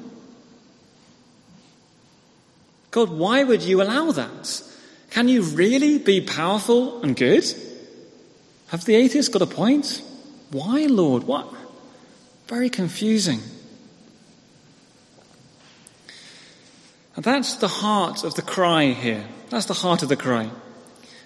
God, 2.91 3.11
why 3.11 3.45
would 3.45 3.63
you 3.63 3.81
allow 3.81 4.11
that? 4.11 4.63
Can 5.11 5.29
you 5.29 5.43
really 5.43 5.99
be 5.99 6.21
powerful 6.21 7.01
and 7.03 7.17
good? 7.17 7.45
Have 8.69 8.85
the 8.85 8.97
atheists 8.97 9.33
got 9.33 9.43
a 9.43 9.47
point? 9.47 10.03
Why, 10.51 10.87
Lord? 10.87 11.25
What? 11.25 11.53
Very 12.49 12.69
confusing. 12.69 13.41
And 17.15 17.25
that's 17.25 17.55
the 17.55 17.69
heart 17.69 18.25
of 18.25 18.35
the 18.35 18.43
cry 18.43 18.87
here. 18.87 19.27
That's 19.51 19.67
the 19.67 19.75
heart 19.75 20.03
of 20.03 20.09
the 20.09 20.17
cry. 20.17 20.51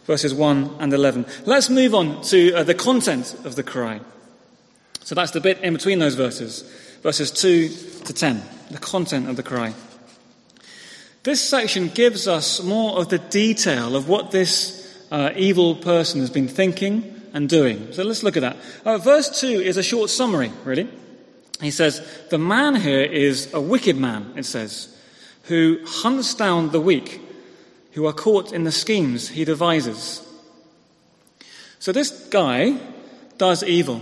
Verses 0.05 0.35
1 0.35 0.77
and 0.79 0.93
11. 0.93 1.25
Let's 1.47 1.71
move 1.71 1.95
on 1.95 2.21
to 2.25 2.53
uh, 2.55 2.65
the 2.65 2.75
content 2.75 3.35
of 3.45 3.57
the 3.57 3.63
cry. 3.63 4.01
So 5.05 5.15
that's 5.15 5.31
the 5.33 5.41
bit 5.41 5.61
in 5.61 5.73
between 5.73 5.99
those 5.99 6.15
verses, 6.15 6.65
verses 7.05 7.31
2 7.31 7.69
to 8.07 8.15
10, 8.15 8.43
the 8.71 8.79
content 8.79 9.29
of 9.29 9.37
the 9.37 9.43
cry. 9.43 9.75
This 11.23 11.47
section 11.47 11.89
gives 11.89 12.27
us 12.27 12.63
more 12.63 12.99
of 12.99 13.11
the 13.11 13.19
detail 13.19 13.95
of 13.95 14.09
what 14.09 14.31
this 14.31 15.07
uh, 15.11 15.31
evil 15.37 15.77
person 15.77 16.21
has 16.21 16.31
been 16.31 16.49
thinking 16.49 17.21
and 17.35 17.47
doing. 17.47 17.93
So 17.93 18.05
let's 18.05 18.23
look 18.23 18.39
at 18.39 18.41
that. 18.41 18.57
Uh, 18.87 18.97
verse 18.97 19.39
2 19.39 19.47
is 19.47 19.77
a 19.77 19.83
short 19.83 20.09
summary, 20.09 20.51
really. 20.65 20.89
He 21.61 21.71
says, 21.71 22.01
The 22.31 22.39
man 22.39 22.75
here 22.75 23.03
is 23.03 23.53
a 23.53 23.61
wicked 23.61 23.99
man, 23.99 24.33
it 24.35 24.47
says, 24.47 24.89
who 25.45 25.81
hunts 25.87 26.35
down 26.35 26.71
the 26.71 26.81
weak, 26.81 27.21
who 27.93 28.07
are 28.07 28.15
caught 28.15 28.51
in 28.51 28.65
the 28.65 28.73
schemes 28.73 29.29
he 29.29 29.45
devises. 29.45 30.27
So 31.81 31.93
this 31.93 32.11
guy 32.31 32.79
does 33.37 33.63
evil. 33.63 34.01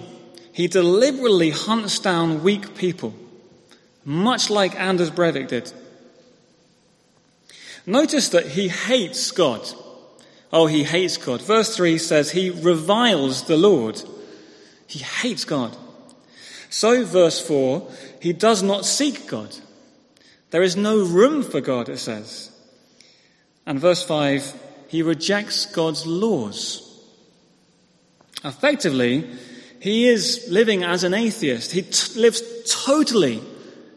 He 0.52 0.68
deliberately 0.68 1.50
hunts 1.50 1.98
down 1.98 2.42
weak 2.42 2.74
people, 2.74 3.14
much 4.04 4.50
like 4.50 4.78
Anders 4.78 5.10
Breivik 5.10 5.48
did. 5.48 5.72
Notice 7.86 8.28
that 8.28 8.48
he 8.48 8.68
hates 8.68 9.30
God. 9.30 9.66
Oh, 10.52 10.66
he 10.66 10.84
hates 10.84 11.16
God. 11.16 11.40
Verse 11.42 11.74
3 11.74 11.98
says 11.98 12.30
he 12.30 12.50
reviles 12.50 13.44
the 13.44 13.56
Lord. 13.56 14.02
He 14.86 14.98
hates 14.98 15.44
God. 15.44 15.76
So, 16.68 17.04
verse 17.04 17.40
4, 17.40 17.90
he 18.20 18.32
does 18.32 18.62
not 18.62 18.84
seek 18.84 19.26
God. 19.26 19.56
There 20.50 20.62
is 20.62 20.76
no 20.76 21.02
room 21.02 21.42
for 21.42 21.60
God, 21.60 21.88
it 21.88 21.98
says. 21.98 22.50
And 23.66 23.80
verse 23.80 24.02
5, 24.02 24.54
he 24.88 25.02
rejects 25.02 25.66
God's 25.66 26.06
laws. 26.06 26.88
Effectively, 28.44 29.28
he 29.82 30.06
is 30.06 30.46
living 30.48 30.84
as 30.84 31.02
an 31.02 31.12
atheist. 31.12 31.72
He 31.72 31.82
t- 31.82 32.20
lives 32.20 32.40
totally 32.84 33.42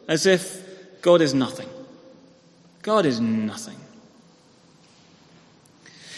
as 0.07 0.25
if 0.25 0.63
God 1.03 1.21
is 1.21 1.35
nothing. 1.35 1.69
God 2.81 3.05
is 3.05 3.19
nothing. 3.19 3.77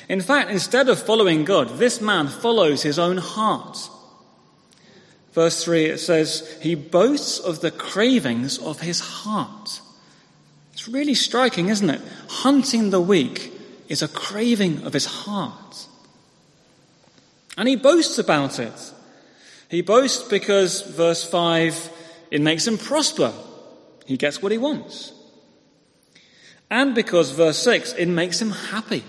In 0.08 0.22
fact, 0.22 0.52
instead 0.52 0.88
of 0.88 1.04
following 1.04 1.44
God, 1.44 1.80
this 1.80 2.00
man 2.00 2.30
follows 2.30 2.84
his 2.84 2.98
own 2.98 3.18
heart. 3.18 3.78
Verse 5.34 5.66
3, 5.66 5.88
it 5.88 5.98
says, 5.98 6.58
He 6.62 6.74
boasts 6.74 7.38
of 7.38 7.60
the 7.60 7.72
cravings 7.72 8.58
of 8.60 8.80
his 8.80 9.02
heart. 9.02 9.82
It's 10.72 10.88
really 10.88 11.14
striking, 11.14 11.68
isn't 11.68 11.90
it? 11.90 12.00
Hunting 12.30 12.92
the 12.92 13.02
weak 13.02 13.52
is 13.90 14.02
a 14.02 14.08
craving 14.08 14.84
of 14.84 14.94
his 14.94 15.08
heart. 15.08 15.88
And 17.58 17.68
he 17.68 17.76
boasts 17.76 18.18
about 18.18 18.60
it. 18.60 18.94
He 19.70 19.82
boasts 19.82 20.28
because, 20.28 20.82
verse 20.82 21.24
5, 21.24 21.90
it 22.32 22.42
makes 22.42 22.66
him 22.66 22.78
prosper. 22.78 23.34
He 24.06 24.18
gets 24.18 24.42
what 24.42 24.52
he 24.52 24.58
wants. 24.58 25.14
And 26.70 26.96
because, 26.96 27.32
verse 27.32 27.58
6, 27.60 27.94
it 27.94 28.08
makes 28.08 28.42
him 28.42 28.52
happy. 28.52 29.04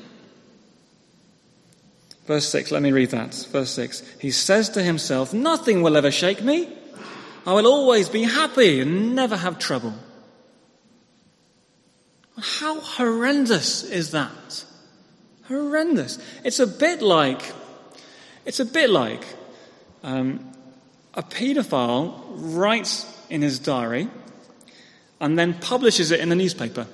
Verse 2.26 2.48
6, 2.48 2.72
let 2.72 2.82
me 2.82 2.92
read 2.92 3.10
that. 3.10 3.34
Verse 3.50 3.70
6. 3.70 4.02
He 4.20 4.30
says 4.30 4.68
to 4.70 4.82
himself, 4.82 5.32
Nothing 5.32 5.82
will 5.82 5.96
ever 5.96 6.10
shake 6.10 6.42
me. 6.42 6.68
I 7.46 7.54
will 7.54 7.66
always 7.66 8.08
be 8.08 8.24
happy 8.24 8.80
and 8.80 9.14
never 9.14 9.36
have 9.36 9.58
trouble. 9.58 9.94
How 12.38 12.80
horrendous 12.80 13.82
is 13.82 14.10
that? 14.10 14.64
Horrendous. 15.46 16.18
It's 16.44 16.60
a 16.60 16.66
bit 16.66 17.00
like, 17.00 17.40
it's 18.44 18.60
a 18.60 18.66
bit 18.66 18.90
like 18.90 19.24
um, 20.02 20.47
a 21.14 21.22
paedophile 21.22 22.22
writes 22.34 23.06
in 23.28 23.42
his 23.42 23.58
diary 23.58 24.08
and 25.20 25.38
then 25.38 25.54
publishes 25.54 26.10
it 26.10 26.20
in 26.20 26.28
the 26.28 26.36
newspaper. 26.36 26.86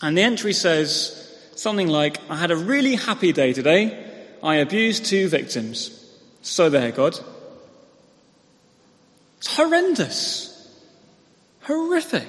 And 0.00 0.16
the 0.16 0.22
entry 0.22 0.52
says, 0.52 1.14
Something 1.56 1.88
like, 1.88 2.18
I 2.30 2.36
had 2.36 2.52
a 2.52 2.56
really 2.56 2.94
happy 2.94 3.32
day 3.32 3.52
today. 3.52 4.06
I 4.44 4.56
abused 4.56 5.06
two 5.06 5.28
victims. 5.28 5.94
So 6.42 6.70
there, 6.70 6.92
God. 6.92 7.18
It's 9.38 9.56
horrendous. 9.56 10.54
Horrific. 11.62 12.28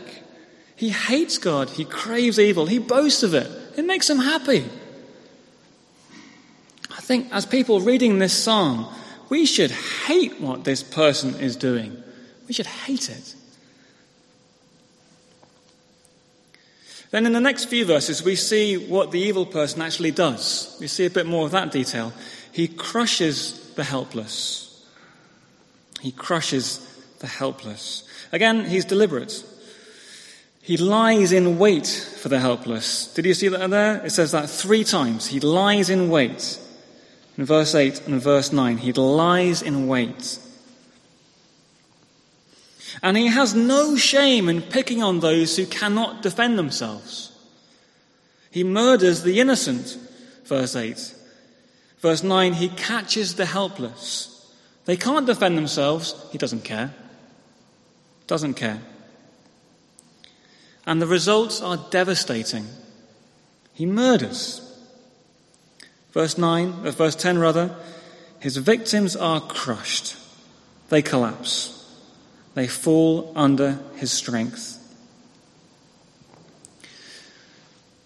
He 0.76 0.90
hates 0.90 1.38
God. 1.38 1.70
He 1.70 1.86
craves 1.86 2.40
evil. 2.40 2.66
He 2.66 2.80
boasts 2.80 3.22
of 3.22 3.36
it. 3.36 3.52
It 3.78 3.86
makes 3.86 4.10
him 4.10 4.18
happy. 4.18 4.66
I 6.90 7.02
think 7.02 7.28
as 7.32 7.46
people 7.46 7.82
reading 7.82 8.18
this 8.18 8.34
psalm, 8.34 8.92
we 9.30 9.46
should 9.46 9.72
hate 9.72 10.40
what 10.42 10.64
this 10.64 10.84
person 10.84 11.36
is 11.36 11.56
doing. 11.56 12.02
We 12.48 12.54
should 12.54 12.66
hate 12.66 13.10
it. 13.10 13.36
Then 17.12 17.26
in 17.26 17.34
the 17.34 17.40
next 17.40 17.66
few 17.66 17.86
verses, 17.86 18.24
we 18.24 18.36
see 18.36 18.78
what 18.78 19.12
the 19.12 19.20
evil 19.20 19.46
person 19.46 19.82
actually 19.82 20.12
does. 20.12 20.78
We 20.80 20.88
see 20.88 21.06
a 21.06 21.10
bit 21.10 21.26
more 21.26 21.46
of 21.46 21.52
that 21.52 21.72
detail. 21.72 22.14
He 22.52 22.68
crushes 22.68 23.74
the 23.76 23.84
helpless. 23.84 24.86
He 26.02 26.12
crushes 26.12 26.86
the 27.20 27.28
helpless. 27.28 28.04
Again, 28.32 28.66
he's 28.66 28.86
deliberate. 28.86 29.44
He 30.62 30.78
lies 30.78 31.32
in 31.32 31.58
wait 31.58 31.88
for 31.88 32.30
the 32.30 32.40
helpless. 32.40 33.12
Did 33.14 33.26
you 33.26 33.34
see 33.34 33.48
that 33.48 33.70
there? 33.72 34.06
It 34.06 34.12
says 34.12 34.32
that 34.34 34.50
three 34.50 34.84
times. 34.84 35.26
He 35.26 35.40
lies 35.40 35.90
in 35.90 36.10
wait. 36.10 36.60
In 37.40 37.46
verse 37.46 37.74
8 37.74 38.06
and 38.06 38.22
verse 38.22 38.52
9, 38.52 38.80
he 38.80 38.92
lies 38.92 39.62
in 39.62 39.88
wait. 39.88 40.40
And 43.02 43.16
he 43.16 43.28
has 43.28 43.56
no 43.56 43.96
shame 43.96 44.50
in 44.50 44.62
picking 44.62 45.02
on 45.02 45.22
those 45.22 45.56
who 45.56 45.66
cannot 45.66 46.22
defend 46.22 46.60
themselves. 46.60 47.32
He 48.52 48.66
murders 48.66 49.24
the 49.24 49.40
innocent, 49.40 49.98
verse 50.44 50.76
8. 50.76 51.16
Verse 52.02 52.24
9, 52.24 52.56
he 52.56 52.68
catches 52.68 53.36
the 53.36 53.46
helpless. 53.46 54.54
They 54.84 54.98
can't 54.98 55.26
defend 55.26 55.58
themselves, 55.58 56.16
he 56.34 56.38
doesn't 56.38 56.66
care. 56.66 56.94
Doesn't 58.28 58.56
care. 58.56 58.82
And 60.86 61.02
the 61.02 61.08
results 61.08 61.62
are 61.62 61.88
devastating. 61.90 62.68
He 63.74 63.86
murders. 63.86 64.69
Verse 66.12 66.38
9, 66.38 66.86
uh, 66.86 66.92
verse 66.92 67.16
10 67.16 67.38
rather, 67.38 67.76
his 68.40 68.58
victims 68.58 69.16
are 69.16 69.42
crushed. 69.42 70.16
They 70.90 71.02
collapse. 71.02 71.76
They 72.56 72.68
fall 72.68 73.32
under 73.36 73.80
his 73.96 74.12
strength. 74.12 74.78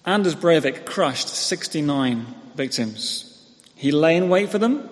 Anders 0.05 0.35
Breivik 0.35 0.85
crushed 0.85 1.29
69 1.29 2.25
victims. 2.55 3.29
He 3.75 3.91
lay 3.91 4.17
in 4.17 4.27
wait 4.27 4.49
for 4.49 4.57
them. 4.57 4.89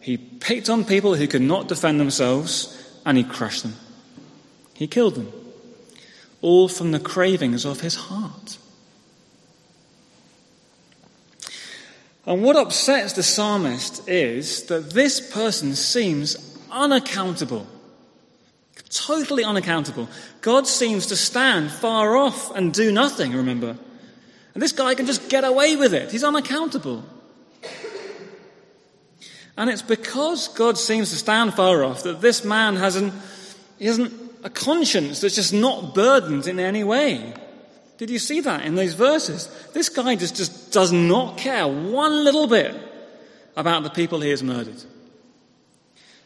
He 0.00 0.16
picked 0.16 0.68
on 0.68 0.84
people 0.84 1.16
who 1.16 1.26
could 1.26 1.42
not 1.42 1.66
defend 1.66 1.98
themselves 1.98 2.70
and 3.04 3.18
he 3.18 3.24
crushed 3.24 3.62
them. 3.62 3.74
He 4.74 4.86
killed 4.86 5.16
them. 5.16 5.32
All 6.40 6.68
from 6.68 6.92
the 6.92 7.00
cravings 7.00 7.64
of 7.64 7.80
his 7.80 7.94
heart. 7.94 8.58
And 12.26 12.42
what 12.42 12.56
upsets 12.56 13.12
the 13.12 13.22
psalmist 13.22 14.08
is 14.08 14.64
that 14.64 14.90
this 14.90 15.20
person 15.20 15.74
seems 15.74 16.58
unaccountable. 16.70 17.66
Totally 18.90 19.44
unaccountable. 19.44 20.08
God 20.40 20.66
seems 20.66 21.06
to 21.06 21.16
stand 21.16 21.70
far 21.70 22.16
off 22.16 22.54
and 22.54 22.72
do 22.72 22.92
nothing, 22.92 23.32
remember. 23.32 23.76
And 24.54 24.62
this 24.62 24.72
guy 24.72 24.94
can 24.94 25.06
just 25.06 25.28
get 25.28 25.44
away 25.44 25.76
with 25.76 25.92
it. 25.92 26.12
He's 26.12 26.24
unaccountable. 26.24 27.04
And 29.56 29.70
it's 29.70 29.82
because 29.82 30.48
God 30.48 30.78
seems 30.78 31.10
to 31.10 31.16
stand 31.16 31.54
far 31.54 31.84
off 31.84 32.02
that 32.04 32.20
this 32.20 32.44
man 32.44 32.76
hasn't, 32.76 33.12
he 33.78 33.86
hasn't 33.86 34.12
a 34.42 34.50
conscience 34.50 35.20
that's 35.20 35.34
just 35.34 35.52
not 35.52 35.94
burdened 35.94 36.46
in 36.46 36.58
any 36.58 36.84
way. 36.84 37.34
Did 37.96 38.10
you 38.10 38.18
see 38.18 38.40
that 38.40 38.64
in 38.64 38.74
those 38.74 38.94
verses? 38.94 39.48
This 39.72 39.88
guy 39.88 40.16
just, 40.16 40.36
just 40.36 40.72
does 40.72 40.92
not 40.92 41.38
care 41.38 41.66
one 41.66 42.24
little 42.24 42.46
bit 42.46 42.74
about 43.56 43.84
the 43.84 43.90
people 43.90 44.20
he 44.20 44.30
has 44.30 44.42
murdered. 44.42 44.82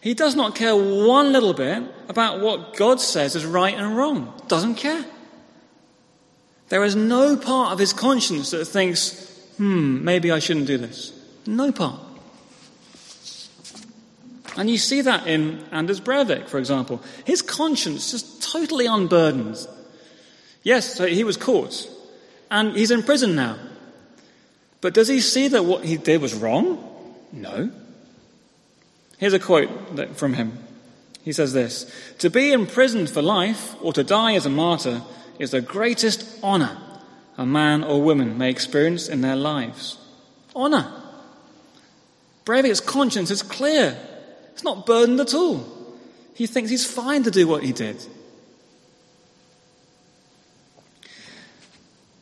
He 0.01 0.15
does 0.15 0.35
not 0.35 0.55
care 0.55 0.75
one 0.75 1.33
little 1.33 1.53
bit 1.53 1.83
about 2.09 2.41
what 2.41 2.77
God 2.77 3.01
says 3.01 3.35
is 3.35 3.45
right 3.45 3.75
and 3.75 3.97
wrong. 3.97 4.33
Doesn't 4.49 4.77
care. 4.77 5.05
There 6.69 6.85
is 6.85 6.95
no 6.95 7.37
part 7.37 7.73
of 7.73 7.79
his 7.79 7.93
conscience 7.93 8.51
that 8.53 8.65
thinks, 8.67 9.29
hmm, 9.57 10.05
maybe 10.05 10.31
I 10.31 10.39
shouldn't 10.39 10.67
do 10.67 10.79
this. 10.79 11.13
No 11.47 11.73
part. 11.73 12.01
And 14.57 14.69
you 14.69 14.79
see 14.79 15.03
that 15.03 15.27
in 15.27 15.65
Anders 15.71 16.01
Breivik, 16.01 16.49
for 16.49 16.59
example. 16.59 17.03
His 17.25 17.43
conscience 17.43 18.13
is 18.13 18.39
totally 18.41 18.87
unburdened. 18.87 19.67
Yes, 20.69 20.97
so 20.97 21.07
he 21.07 21.25
was 21.25 21.39
caught, 21.39 21.89
and 22.51 22.77
he's 22.77 22.91
in 22.91 23.03
prison 23.03 23.35
now. 23.35 23.57
But 24.83 24.93
does 24.93 25.09
he 25.09 25.23
see 25.23 25.49
that 25.49 25.65
what 25.65 25.83
he 25.83 25.97
did 25.97 26.21
was 26.21 26.35
wrong? 26.35 26.77
No. 27.33 27.71
Here's 29.17 29.33
a 29.33 29.39
quote 29.39 29.71
from 30.19 30.35
him. 30.35 30.59
He 31.23 31.33
says 31.33 31.55
this 31.55 31.91
To 32.19 32.29
be 32.29 32.53
imprisoned 32.53 33.09
for 33.09 33.23
life 33.23 33.77
or 33.81 33.95
to 33.95 34.05
die 34.05 34.35
as 34.35 34.45
a 34.45 34.51
martyr 34.51 35.01
is 35.39 35.53
the 35.53 35.63
greatest 35.63 36.39
honor 36.43 36.77
a 37.39 37.47
man 37.47 37.83
or 37.83 38.03
woman 38.03 38.37
may 38.37 38.51
experience 38.51 39.09
in 39.09 39.23
their 39.23 39.37
lives. 39.37 39.97
Honor. 40.55 40.93
Breivik's 42.45 42.81
conscience 42.81 43.31
is 43.31 43.41
clear. 43.41 43.99
It's 44.53 44.65
not 44.65 44.85
burdened 44.85 45.21
at 45.21 45.33
all. 45.33 45.65
He 46.35 46.47
thinks 46.47 46.71
he's 46.71 46.85
fine 46.85 47.23
to 47.23 47.31
do 47.31 47.49
what 47.49 47.63
he 47.63 47.73
did. 47.73 48.07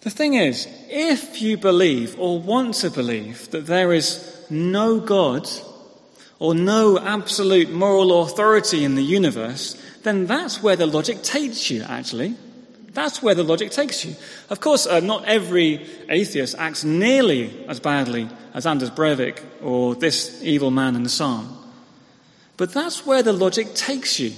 The 0.07 0.11
thing 0.11 0.35
is, 0.35 0.69
if 0.89 1.43
you 1.43 1.57
believe 1.57 2.17
or 2.17 2.39
want 2.39 2.75
to 2.75 2.91
believe 2.91 3.51
that 3.51 3.67
there 3.67 3.93
is 3.93 4.47
no 4.49 5.01
God 5.01 5.49
or 6.39 6.55
no 6.55 6.97
absolute 6.97 7.71
moral 7.71 8.23
authority 8.23 8.85
in 8.85 8.95
the 8.95 9.03
universe, 9.03 9.75
then 10.05 10.27
that's 10.27 10.63
where 10.63 10.77
the 10.77 10.87
logic 10.87 11.23
takes 11.23 11.73
you, 11.73 11.83
actually. 11.83 12.37
That's 12.93 13.21
where 13.21 13.35
the 13.35 13.43
logic 13.43 13.73
takes 13.73 14.05
you. 14.05 14.15
Of 14.49 14.61
course, 14.61 14.87
uh, 14.87 15.01
not 15.01 15.25
every 15.25 15.85
atheist 16.09 16.55
acts 16.57 16.85
nearly 16.85 17.67
as 17.67 17.81
badly 17.81 18.29
as 18.55 18.65
Anders 18.65 18.91
Breivik 18.91 19.43
or 19.61 19.97
this 19.97 20.41
evil 20.41 20.71
man 20.71 20.95
in 20.95 21.03
the 21.03 21.09
psalm. 21.09 21.49
But 22.57 22.73
that's 22.73 23.05
where 23.05 23.25
the 23.25 23.33
logic 23.33 23.75
takes 23.75 24.21
you. 24.21 24.35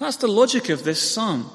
That's 0.00 0.16
the 0.16 0.26
logic 0.26 0.68
of 0.68 0.82
this 0.82 1.00
psalm. 1.00 1.48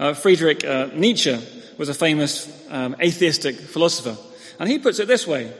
Uh, 0.00 0.14
Friedrich 0.14 0.64
uh, 0.64 0.88
Nietzsche 0.94 1.38
was 1.76 1.90
a 1.90 1.94
famous 1.94 2.50
um, 2.70 2.96
atheistic 3.02 3.56
philosopher, 3.56 4.16
and 4.58 4.66
he 4.66 4.78
puts 4.78 4.98
it 4.98 5.06
this 5.06 5.26
way. 5.26 5.52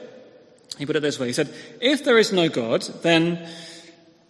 He 0.79 0.87
put 0.87 0.97
it 0.97 1.01
this 1.01 1.19
way. 1.19 1.27
He 1.27 1.35
said, 1.35 1.53
If 1.83 2.05
there 2.05 2.17
is 2.17 2.33
no 2.33 2.49
God, 2.49 2.81
then 3.03 3.47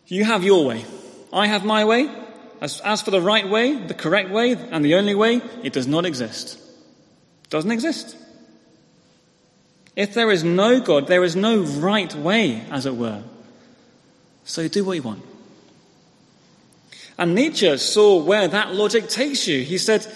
you 0.09 0.25
have 0.25 0.43
your 0.43 0.67
way. 0.67 0.85
I 1.33 1.47
have 1.47 1.65
my 1.65 1.85
way. 1.85 2.11
As, 2.61 2.81
as 2.81 3.03
for 3.03 3.13
the 3.13 3.21
right 3.21 3.49
way, 3.49 3.77
the 3.77 3.95
correct 3.95 4.31
way, 4.31 4.55
and 4.55 4.85
the 4.85 4.97
only 4.97 5.15
way, 5.15 5.41
it 5.63 5.73
does 5.73 5.87
not 5.87 6.05
exist. 6.05 6.59
It 7.45 7.51
doesn't 7.51 7.71
exist. 7.71 8.17
If 9.95 10.13
there 10.15 10.33
is 10.33 10.43
no 10.43 10.81
God, 10.81 11.07
there 11.07 11.23
is 11.23 11.37
no 11.37 11.61
right 11.61 12.13
way, 12.17 12.65
as 12.73 12.85
it 12.85 12.97
were. 12.97 13.23
So 14.45 14.67
do 14.67 14.85
what 14.85 14.95
you 14.95 15.03
want. 15.03 15.30
And 17.21 17.35
Nietzsche 17.35 17.77
saw 17.77 18.17
where 18.17 18.49
that 18.49 18.75
logic 18.75 19.11
takes 19.11 19.47
you. 19.47 19.61
He 19.61 19.77
said, 19.77 20.07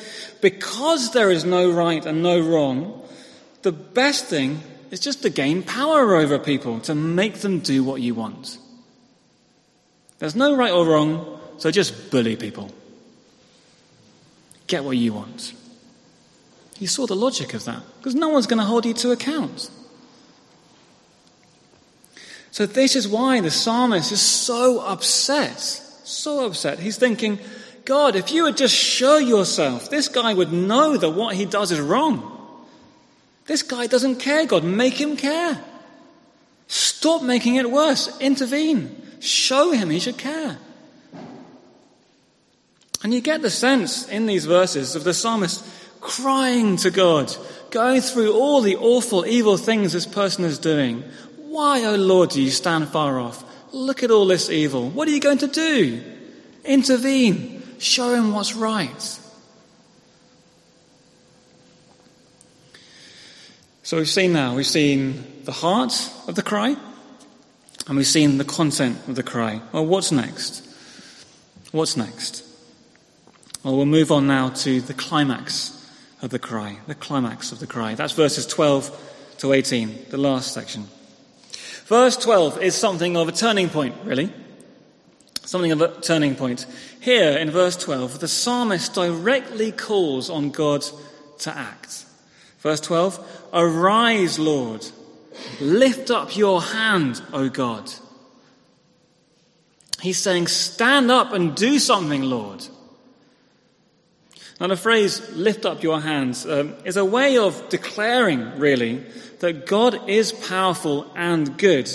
because 0.41 1.13
there 1.13 1.31
is 1.31 1.45
no 1.45 1.71
right 1.71 2.05
and 2.05 2.23
no 2.23 2.41
wrong, 2.41 3.07
the 3.61 3.73
best 3.73 4.25
thing 4.25 4.63
is 4.91 5.01
just 5.01 5.21
to 5.21 5.29
gain 5.29 5.63
power 5.63 6.15
over 6.15 6.39
people, 6.39 6.81
to 6.81 6.95
make 6.95 7.41
them 7.41 7.59
do 7.59 7.85
what 7.85 8.01
you 8.01 8.15
want. 8.15 8.57
There's 10.19 10.35
no 10.35 10.57
right 10.57 10.73
or 10.73 10.87
wrong, 10.87 11.39
so 11.59 11.71
just 11.71 12.11
bully 12.11 12.37
people. 12.37 12.71
Get 14.67 14.83
what 14.83 14.97
you 14.97 15.13
want. 15.13 15.53
He 16.79 16.87
saw 16.87 17.07
the 17.07 17.15
logic 17.15 17.53
of 17.53 17.67
that, 17.67 17.83
because 17.99 18.15
no 18.15 18.31
one's 18.31 18.47
going 18.47 18.61
to 18.61 18.65
hold 18.65 18.87
you 18.87 18.95
to 18.95 19.11
account. 19.11 19.71
So, 22.51 22.65
this 22.65 22.97
is 22.97 23.07
why 23.07 23.43
the 23.43 23.51
psalmist 23.51 24.11
is 24.11 24.23
so 24.23 24.81
upset 24.81 25.84
so 26.05 26.47
upset. 26.47 26.79
He's 26.79 26.97
thinking, 26.97 27.39
God, 27.85 28.17
if 28.17 28.31
you 28.33 28.45
would 28.45 28.57
just 28.57 28.75
show 28.75 29.17
yourself, 29.19 29.91
this 29.91 30.09
guy 30.09 30.33
would 30.33 30.53
know 30.53 30.97
that 30.97 31.11
what 31.11 31.37
he 31.37 31.45
does 31.45 31.73
is 31.73 31.81
wrong. 31.81 32.31
This 33.47 33.63
guy 33.63 33.87
doesn't 33.87 34.17
care, 34.17 34.47
God. 34.47 34.65
Make 34.65 35.01
him 35.01 35.17
care. 35.17 35.63
Stop 36.67 37.23
making 37.23 37.57
it 37.57 37.71
worse. 37.71 38.19
Intervene. 38.21 39.03
Show 39.21 39.73
him 39.73 39.91
he 39.91 40.01
should 40.01 40.19
care. 40.19 40.59
And 43.03 43.13
you 43.13 43.21
get 43.21 43.43
the 43.43 43.51
sense 43.51 44.09
in 44.09 44.25
these 44.25 44.47
verses 44.47 44.97
of 44.97 45.05
the 45.05 45.13
psalmist 45.13 45.65
crying 46.01 46.77
to 46.79 46.91
God, 46.91 47.35
going 47.71 48.01
through 48.01 48.33
all 48.33 48.63
the 48.63 48.77
awful, 48.77 49.27
evil 49.27 49.59
things 49.59 49.93
this 49.93 50.07
person 50.07 50.45
is 50.45 50.59
doing. 50.59 51.03
Why, 51.37 51.85
O 51.85 51.93
oh 51.93 51.97
Lord, 51.97 52.31
do 52.31 52.41
you 52.41 52.51
stand 52.51 52.89
far 52.89 53.21
off? 53.21 53.45
Look 53.75 54.05
at 54.05 54.13
all 54.13 54.27
this 54.27 54.51
evil. 54.51 54.89
What 54.89 55.09
are 55.09 55.11
you 55.11 55.19
going 55.19 55.39
to 55.39 55.49
do? 55.49 56.01
Intervene. 56.65 57.61
Show 57.81 58.15
him 58.15 58.33
what's 58.33 58.55
right. 58.55 59.19
So 63.83 63.97
we've 63.97 64.09
seen 64.09 64.33
now, 64.33 64.55
we've 64.55 64.65
seen 64.65 65.43
the 65.43 65.51
heart 65.51 65.93
of 66.29 66.37
the 66.37 66.43
cry, 66.43 66.77
and 67.89 67.97
we've 67.97 68.07
seen 68.07 68.39
the 68.39 68.45
content 68.45 68.97
of 69.09 69.17
the 69.17 69.25
cry. 69.25 69.61
Well, 69.73 69.85
what's 69.85 70.13
next? 70.13 70.65
What's 71.73 71.97
next? 71.97 72.45
Well, 73.65 73.77
we'll 73.77 73.87
move 73.87 74.13
on 74.13 74.29
now 74.29 74.51
to 74.51 74.81
the 74.83 74.95
climax 74.95 75.73
of 76.23 76.31
the 76.31 76.39
cry. 76.39 76.79
The 76.87 76.95
climax 76.95 77.51
of 77.51 77.59
the 77.59 77.67
cry. 77.67 77.97
That's 77.97 78.13
verses 78.13 78.47
12 78.47 79.37
to 79.39 79.53
18, 79.53 80.07
the 80.11 80.17
last 80.17 80.55
section. 80.55 80.87
Verse 81.85 82.17
12 82.17 82.63
is 82.63 82.75
something 82.75 83.17
of 83.17 83.29
a 83.29 83.33
turning 83.33 83.69
point, 83.69 83.95
really. 84.05 84.33
Something 85.43 85.73
of 85.73 85.83
a 85.83 86.01
turning 86.01 86.35
point. 86.35 86.67
Here 87.01 87.37
in 87.37 87.51
verse 87.51 87.77
12, 87.77 88.21
the 88.21 88.29
psalmist 88.29 88.95
directly 88.95 89.71
calls 89.71 90.31
on 90.31 90.51
God 90.51 90.85
to 91.41 91.57
act. 91.57 92.07
Verse 92.61 92.81
12, 92.81 93.49
Arise, 93.53 94.39
Lord. 94.39 94.87
Lift 95.61 96.11
up 96.11 96.37
your 96.37 96.63
hand, 96.63 97.21
O 97.33 97.51
God. 97.51 97.93
He's 100.01 100.19
saying, 100.19 100.47
Stand 100.47 101.11
up 101.11 101.33
and 101.33 101.55
do 101.55 101.79
something, 101.79 102.23
Lord. 102.23 102.67
Now, 104.61 104.69
the 104.69 104.77
phrase, 104.77 105.35
lift 105.35 105.67
up 105.67 105.83
your 105.83 106.01
hands, 106.01 106.47
um, 106.47 106.75
is 106.85 106.97
a 106.97 107.05
way 107.05 107.39
of 107.39 107.69
declaring, 107.71 108.59
really, 108.59 109.05
that 109.41 109.67
God 109.67 110.09
is 110.09 110.31
powerful 110.31 111.11
and 111.17 111.59
good. 111.59 111.91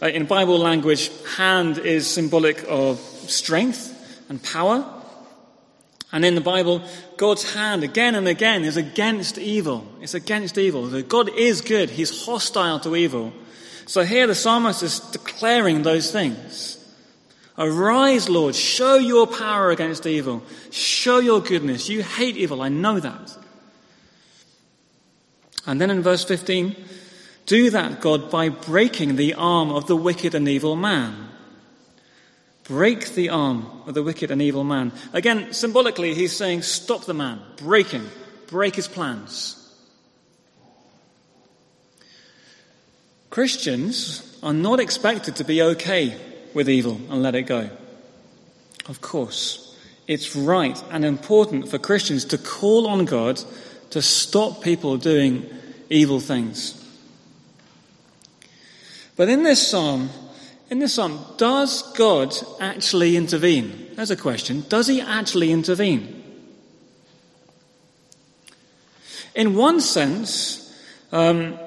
Uh, 0.00 0.08
in 0.08 0.26
Bible 0.26 0.58
language, 0.58 1.10
hand 1.36 1.78
is 1.78 2.06
symbolic 2.06 2.64
of 2.68 2.98
strength 2.98 4.26
and 4.28 4.42
power. 4.42 4.84
And 6.12 6.24
in 6.26 6.34
the 6.34 6.42
Bible, 6.42 6.82
God's 7.16 7.54
hand 7.54 7.82
again 7.82 8.14
and 8.14 8.28
again 8.28 8.64
is 8.64 8.76
against 8.76 9.38
evil. 9.38 9.86
It's 10.02 10.12
against 10.12 10.58
evil. 10.58 11.02
God 11.02 11.30
is 11.30 11.62
good. 11.62 11.88
He's 11.88 12.26
hostile 12.26 12.80
to 12.80 12.94
evil. 12.94 13.32
So 13.86 14.04
here 14.04 14.26
the 14.26 14.34
psalmist 14.34 14.82
is 14.82 15.00
declaring 15.00 15.82
those 15.82 16.12
things. 16.12 16.78
Arise, 17.58 18.28
Lord, 18.28 18.54
show 18.54 18.96
your 18.96 19.26
power 19.26 19.70
against 19.70 20.06
evil. 20.06 20.42
Show 20.70 21.18
your 21.18 21.40
goodness. 21.40 21.88
You 21.88 22.02
hate 22.02 22.36
evil. 22.36 22.62
I 22.62 22.68
know 22.68 22.98
that. 22.98 23.36
And 25.66 25.80
then 25.80 25.90
in 25.90 26.02
verse 26.02 26.24
15, 26.24 26.74
Do 27.46 27.70
that, 27.70 28.00
God, 28.00 28.30
by 28.30 28.48
breaking 28.48 29.16
the 29.16 29.34
arm 29.34 29.70
of 29.70 29.86
the 29.86 29.96
wicked 29.96 30.34
and 30.34 30.48
evil 30.48 30.76
man. 30.76 31.28
Break 32.64 33.14
the 33.14 33.28
arm 33.28 33.66
of 33.86 33.94
the 33.94 34.02
wicked 34.02 34.30
and 34.30 34.40
evil 34.40 34.64
man. 34.64 34.92
Again, 35.12 35.52
symbolically, 35.52 36.14
he's 36.14 36.34
saying, 36.34 36.62
Stop 36.62 37.04
the 37.04 37.14
man, 37.14 37.40
break 37.56 37.88
him, 37.88 38.08
break 38.46 38.76
his 38.76 38.88
plans. 38.88 39.58
Christians 43.28 44.38
are 44.42 44.52
not 44.52 44.80
expected 44.80 45.36
to 45.36 45.44
be 45.44 45.62
okay 45.62 46.18
with 46.54 46.68
evil 46.68 47.00
and 47.10 47.22
let 47.22 47.34
it 47.34 47.42
go. 47.42 47.70
Of 48.88 49.00
course, 49.00 49.76
it's 50.06 50.34
right 50.34 50.82
and 50.90 51.04
important 51.04 51.68
for 51.68 51.78
Christians 51.78 52.24
to 52.26 52.38
call 52.38 52.86
on 52.86 53.04
God 53.04 53.40
to 53.90 54.02
stop 54.02 54.62
people 54.62 54.96
doing 54.96 55.48
evil 55.88 56.20
things. 56.20 56.78
But 59.16 59.28
in 59.28 59.42
this 59.42 59.66
psalm, 59.66 60.10
in 60.70 60.78
this 60.78 60.94
psalm, 60.94 61.24
does 61.36 61.82
God 61.92 62.34
actually 62.60 63.16
intervene? 63.16 63.90
There's 63.94 64.10
a 64.10 64.16
question. 64.16 64.64
Does 64.68 64.86
he 64.86 65.00
actually 65.00 65.52
intervene? 65.52 66.22
In 69.34 69.54
one 69.54 69.80
sense, 69.80 70.74
um, 71.12 71.58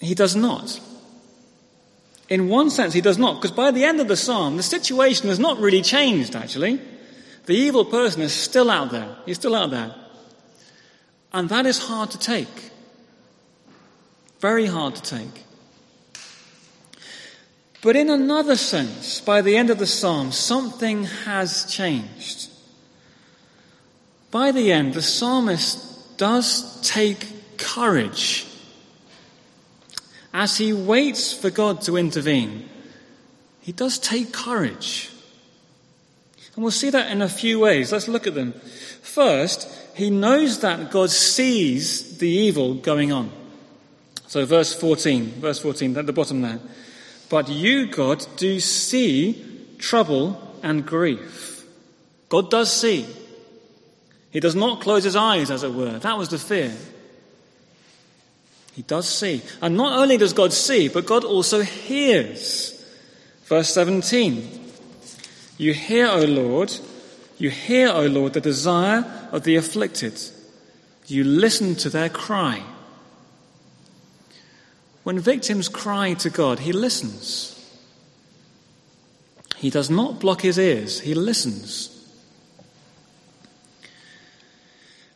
he 0.00 0.14
does 0.14 0.36
not. 0.36 0.78
In 2.28 2.48
one 2.48 2.70
sense, 2.70 2.92
he 2.92 3.00
does 3.00 3.18
not, 3.18 3.36
because 3.36 3.52
by 3.52 3.70
the 3.70 3.84
end 3.84 4.00
of 4.00 4.08
the 4.08 4.16
psalm, 4.16 4.56
the 4.56 4.62
situation 4.62 5.28
has 5.28 5.38
not 5.38 5.58
really 5.58 5.82
changed, 5.82 6.34
actually. 6.34 6.80
The 7.46 7.54
evil 7.54 7.84
person 7.84 8.22
is 8.22 8.32
still 8.32 8.68
out 8.70 8.90
there. 8.90 9.16
He's 9.24 9.36
still 9.36 9.54
out 9.54 9.70
there. 9.70 9.94
And 11.32 11.48
that 11.48 11.66
is 11.66 11.78
hard 11.78 12.10
to 12.10 12.18
take. 12.18 12.72
Very 14.40 14.66
hard 14.66 14.96
to 14.96 15.02
take. 15.02 15.44
But 17.82 17.94
in 17.94 18.10
another 18.10 18.56
sense, 18.56 19.20
by 19.20 19.42
the 19.42 19.56
end 19.56 19.70
of 19.70 19.78
the 19.78 19.86
psalm, 19.86 20.32
something 20.32 21.04
has 21.04 21.72
changed. 21.72 22.48
By 24.32 24.50
the 24.50 24.72
end, 24.72 24.94
the 24.94 25.02
psalmist 25.02 26.18
does 26.18 26.80
take 26.80 27.58
courage 27.58 28.46
as 30.36 30.58
he 30.58 30.70
waits 30.70 31.32
for 31.32 31.48
God 31.48 31.80
to 31.80 31.96
intervene, 31.96 32.68
he 33.62 33.72
does 33.72 33.98
take 33.98 34.34
courage. 34.34 35.10
And 36.54 36.62
we'll 36.62 36.72
see 36.72 36.90
that 36.90 37.10
in 37.10 37.22
a 37.22 37.28
few 37.28 37.58
ways. 37.58 37.90
Let's 37.90 38.06
look 38.06 38.26
at 38.26 38.34
them. 38.34 38.52
First, 39.00 39.66
he 39.94 40.10
knows 40.10 40.60
that 40.60 40.90
God 40.90 41.08
sees 41.08 42.18
the 42.18 42.28
evil 42.28 42.74
going 42.74 43.12
on. 43.12 43.32
So, 44.26 44.44
verse 44.44 44.74
14, 44.74 45.40
verse 45.40 45.58
14, 45.58 45.96
at 45.96 46.04
the 46.04 46.12
bottom 46.12 46.42
there. 46.42 46.60
But 47.30 47.48
you, 47.48 47.86
God, 47.86 48.26
do 48.36 48.60
see 48.60 49.42
trouble 49.78 50.58
and 50.62 50.84
grief. 50.84 51.64
God 52.28 52.50
does 52.50 52.70
see. 52.70 53.06
He 54.30 54.40
does 54.40 54.54
not 54.54 54.82
close 54.82 55.04
his 55.04 55.16
eyes, 55.16 55.50
as 55.50 55.62
it 55.62 55.72
were. 55.72 55.98
That 55.98 56.18
was 56.18 56.28
the 56.28 56.38
fear. 56.38 56.74
He 58.76 58.82
does 58.82 59.08
see. 59.08 59.40
And 59.62 59.74
not 59.74 59.98
only 59.98 60.18
does 60.18 60.34
God 60.34 60.52
see, 60.52 60.88
but 60.88 61.06
God 61.06 61.24
also 61.24 61.62
hears. 61.62 62.84
Verse 63.46 63.72
17 63.72 64.70
You 65.56 65.72
hear, 65.72 66.08
O 66.08 66.20
Lord, 66.24 66.76
you 67.38 67.48
hear, 67.48 67.88
O 67.88 68.04
Lord, 68.04 68.34
the 68.34 68.40
desire 68.42 69.28
of 69.32 69.44
the 69.44 69.56
afflicted. 69.56 70.20
You 71.06 71.24
listen 71.24 71.74
to 71.76 71.88
their 71.88 72.10
cry. 72.10 72.62
When 75.04 75.20
victims 75.20 75.70
cry 75.70 76.12
to 76.12 76.28
God, 76.28 76.58
He 76.58 76.72
listens. 76.72 77.54
He 79.56 79.70
does 79.70 79.88
not 79.88 80.20
block 80.20 80.42
his 80.42 80.58
ears, 80.58 81.00
He 81.00 81.14
listens. 81.14 81.92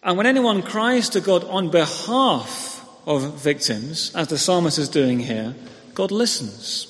And 0.02 0.16
when 0.16 0.26
anyone 0.26 0.62
cries 0.62 1.10
to 1.10 1.20
God 1.20 1.44
on 1.44 1.68
behalf 1.68 2.69
of 3.10 3.34
victims, 3.34 4.14
as 4.14 4.28
the 4.28 4.38
psalmist 4.38 4.78
is 4.78 4.88
doing 4.88 5.18
here, 5.18 5.54
God 5.94 6.12
listens. 6.12 6.86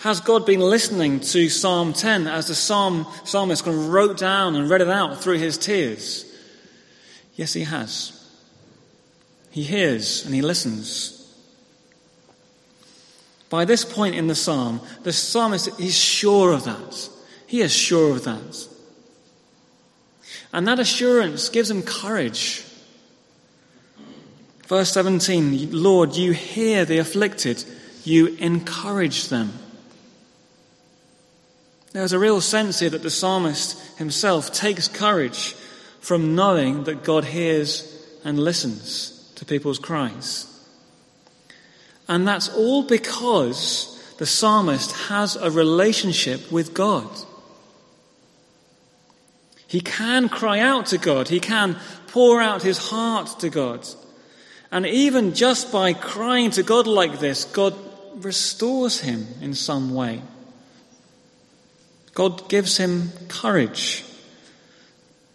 Has 0.00 0.20
God 0.20 0.44
been 0.44 0.60
listening 0.60 1.20
to 1.20 1.48
Psalm 1.48 1.94
10 1.94 2.26
as 2.26 2.48
the 2.48 2.54
psalm, 2.54 3.06
psalmist 3.24 3.64
kind 3.64 3.76
of 3.76 3.88
wrote 3.88 4.18
down 4.18 4.56
and 4.56 4.68
read 4.68 4.82
it 4.82 4.88
out 4.88 5.22
through 5.22 5.38
his 5.38 5.56
tears? 5.56 6.26
Yes, 7.34 7.54
he 7.54 7.64
has. 7.64 8.16
He 9.50 9.62
hears 9.62 10.24
and 10.26 10.34
he 10.34 10.42
listens. 10.42 11.16
By 13.48 13.64
this 13.64 13.84
point 13.84 14.14
in 14.14 14.26
the 14.26 14.34
psalm, 14.34 14.80
the 15.02 15.12
psalmist 15.12 15.80
is 15.80 15.96
sure 15.96 16.52
of 16.52 16.64
that. 16.64 17.08
He 17.46 17.62
is 17.62 17.72
sure 17.72 18.12
of 18.12 18.24
that. 18.24 18.68
And 20.52 20.68
that 20.68 20.78
assurance 20.78 21.48
gives 21.48 21.70
him 21.70 21.82
courage 21.82 22.64
Verse 24.70 24.92
17 24.92 25.72
Lord, 25.72 26.14
you 26.14 26.30
hear 26.30 26.84
the 26.84 26.98
afflicted, 26.98 27.64
you 28.04 28.28
encourage 28.36 29.28
them. 29.28 29.52
There's 31.90 32.12
a 32.12 32.20
real 32.20 32.40
sense 32.40 32.78
here 32.78 32.90
that 32.90 33.02
the 33.02 33.10
psalmist 33.10 33.98
himself 33.98 34.52
takes 34.52 34.86
courage 34.86 35.54
from 36.00 36.36
knowing 36.36 36.84
that 36.84 37.02
God 37.02 37.24
hears 37.24 38.06
and 38.22 38.38
listens 38.38 39.32
to 39.34 39.44
people's 39.44 39.80
cries. 39.80 40.46
And 42.06 42.28
that's 42.28 42.48
all 42.48 42.84
because 42.84 44.14
the 44.18 44.26
psalmist 44.26 44.92
has 45.08 45.34
a 45.34 45.50
relationship 45.50 46.52
with 46.52 46.74
God. 46.74 47.10
He 49.66 49.80
can 49.80 50.28
cry 50.28 50.60
out 50.60 50.86
to 50.86 50.98
God, 50.98 51.26
he 51.26 51.40
can 51.40 51.76
pour 52.06 52.40
out 52.40 52.62
his 52.62 52.78
heart 52.78 53.40
to 53.40 53.50
God. 53.50 53.84
And 54.72 54.86
even 54.86 55.34
just 55.34 55.72
by 55.72 55.92
crying 55.92 56.50
to 56.52 56.62
God 56.62 56.86
like 56.86 57.18
this, 57.18 57.44
God 57.44 57.74
restores 58.16 59.00
him 59.00 59.26
in 59.40 59.54
some 59.54 59.94
way. 59.94 60.22
God 62.14 62.48
gives 62.48 62.76
him 62.76 63.12
courage. 63.28 64.04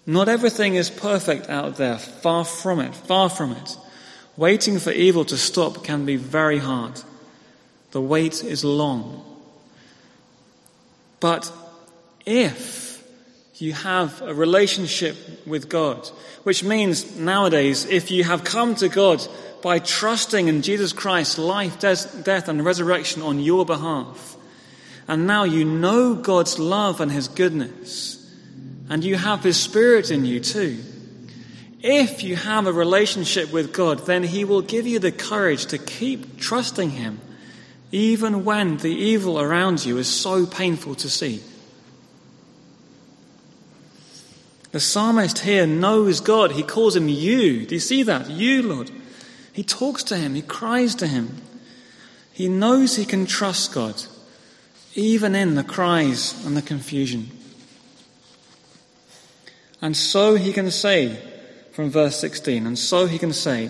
Not 0.05 0.29
everything 0.29 0.75
is 0.75 0.89
perfect 0.89 1.49
out 1.49 1.77
there, 1.77 1.97
far 1.97 2.45
from 2.45 2.79
it, 2.79 2.93
far 2.93 3.29
from 3.29 3.51
it. 3.53 3.77
Waiting 4.37 4.79
for 4.79 4.91
evil 4.91 5.25
to 5.25 5.37
stop 5.37 5.83
can 5.83 6.05
be 6.05 6.15
very 6.15 6.59
hard. 6.59 7.01
The 7.91 8.01
wait 8.01 8.43
is 8.43 8.63
long. 8.63 9.23
But 11.19 11.51
if 12.25 12.84
you 13.61 13.71
have 13.71 14.21
a 14.21 14.33
relationship 14.33 15.15
with 15.47 15.69
God, 15.69 16.05
which 16.43 16.63
means 16.63 17.17
nowadays, 17.17 17.85
if 17.85 18.11
you 18.11 18.25
have 18.25 18.43
come 18.43 18.75
to 18.75 18.89
God 18.89 19.25
by 19.61 19.79
trusting 19.79 20.47
in 20.49 20.61
Jesus 20.61 20.91
Christ's 20.91 21.37
life, 21.37 21.79
death, 21.79 22.49
and 22.49 22.65
resurrection 22.65 23.21
on 23.21 23.39
your 23.39 23.65
behalf, 23.65 24.35
and 25.07 25.25
now 25.25 25.45
you 25.45 25.63
know 25.63 26.15
God's 26.15 26.59
love 26.59 26.99
and 26.99 27.11
His 27.11 27.29
goodness, 27.29 28.21
and 28.89 29.03
you 29.03 29.15
have 29.15 29.43
His 29.43 29.57
Spirit 29.57 30.11
in 30.11 30.25
you 30.25 30.41
too. 30.41 30.77
If 31.81 32.23
you 32.23 32.35
have 32.35 32.67
a 32.67 32.73
relationship 32.73 33.53
with 33.53 33.71
God, 33.71 34.05
then 34.05 34.23
He 34.23 34.43
will 34.43 34.63
give 34.63 34.85
you 34.85 34.99
the 34.99 35.13
courage 35.13 35.67
to 35.67 35.77
keep 35.77 36.39
trusting 36.39 36.89
Him, 36.89 37.21
even 37.91 38.43
when 38.43 38.77
the 38.77 38.93
evil 38.93 39.39
around 39.39 39.85
you 39.85 39.97
is 39.97 40.09
so 40.09 40.45
painful 40.45 40.95
to 40.95 41.09
see. 41.09 41.41
The 44.75 44.81
psalmist 44.81 45.39
here 45.39 45.65
knows 45.65 46.19
God. 46.19 46.51
He 46.51 46.61
calls 46.61 46.97
him 46.97 47.07
you. 47.07 47.65
Do 47.65 47.75
you 47.75 47.79
see 47.79 48.03
that? 48.03 48.29
You, 48.29 48.61
Lord. 48.61 48.91
He 49.53 49.63
talks 49.63 50.03
to 50.03 50.17
him. 50.17 50.35
He 50.35 50.41
cries 50.41 50.95
to 50.95 51.07
him. 51.07 51.37
He 52.33 52.49
knows 52.49 52.97
he 52.97 53.05
can 53.05 53.25
trust 53.25 53.73
God, 53.73 54.03
even 54.93 55.33
in 55.33 55.55
the 55.55 55.63
cries 55.63 56.45
and 56.45 56.57
the 56.57 56.61
confusion. 56.61 57.31
And 59.81 59.95
so 59.95 60.35
he 60.35 60.51
can 60.51 60.69
say, 60.71 61.21
from 61.71 61.89
verse 61.89 62.19
16, 62.19 62.67
and 62.67 62.77
so 62.77 63.05
he 63.07 63.17
can 63.17 63.31
say, 63.31 63.69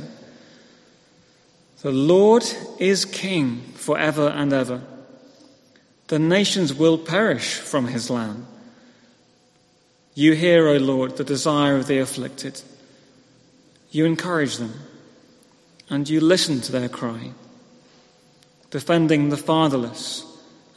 The 1.83 1.91
Lord 1.91 2.45
is 2.79 3.05
king 3.05 3.61
forever 3.75 4.29
and 4.29 4.51
ever. 4.51 4.81
The 6.07 6.17
nations 6.17 6.73
will 6.73 6.97
perish 6.97 7.59
from 7.59 7.89
his 7.89 8.09
land. 8.09 8.47
You 10.17 10.33
hear, 10.33 10.69
O 10.69 10.77
Lord, 10.77 11.17
the 11.17 11.25
desire 11.25 11.75
of 11.75 11.87
the 11.87 11.99
afflicted. 11.99 12.61
You 13.91 14.05
encourage 14.05 14.55
them, 14.55 14.73
and 15.89 16.07
you 16.07 16.21
listen 16.21 16.61
to 16.61 16.71
their 16.71 16.87
cry, 16.87 17.33
defending 18.71 19.27
the 19.27 19.37
fatherless 19.37 20.25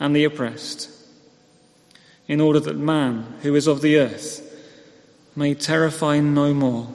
and 0.00 0.14
the 0.14 0.24
oppressed, 0.24 0.90
in 2.26 2.40
order 2.40 2.58
that 2.58 2.76
man, 2.76 3.38
who 3.42 3.54
is 3.54 3.68
of 3.68 3.80
the 3.80 3.98
earth, 3.98 4.44
may 5.36 5.54
terrify 5.54 6.18
no 6.18 6.52
more. 6.52 6.88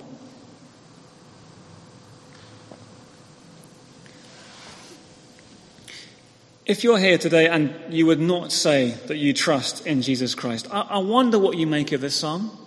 If 6.66 6.82
you're 6.86 6.98
here 6.98 7.18
today 7.18 7.50
and 7.50 7.74
you 7.90 8.06
would 8.06 8.22
not 8.22 8.54
say 8.54 8.92
that 9.08 9.18
you 9.18 9.34
trust 9.34 9.86
in 9.86 10.02
Jesus 10.02 10.34
Christ, 10.34 10.70
I, 10.72 10.82
I 10.82 10.98
wonder 11.00 11.38
what 11.38 11.58
you 11.58 11.68
make 11.68 11.92
of 11.92 12.00
this 12.00 12.16
psalm. 12.16 12.58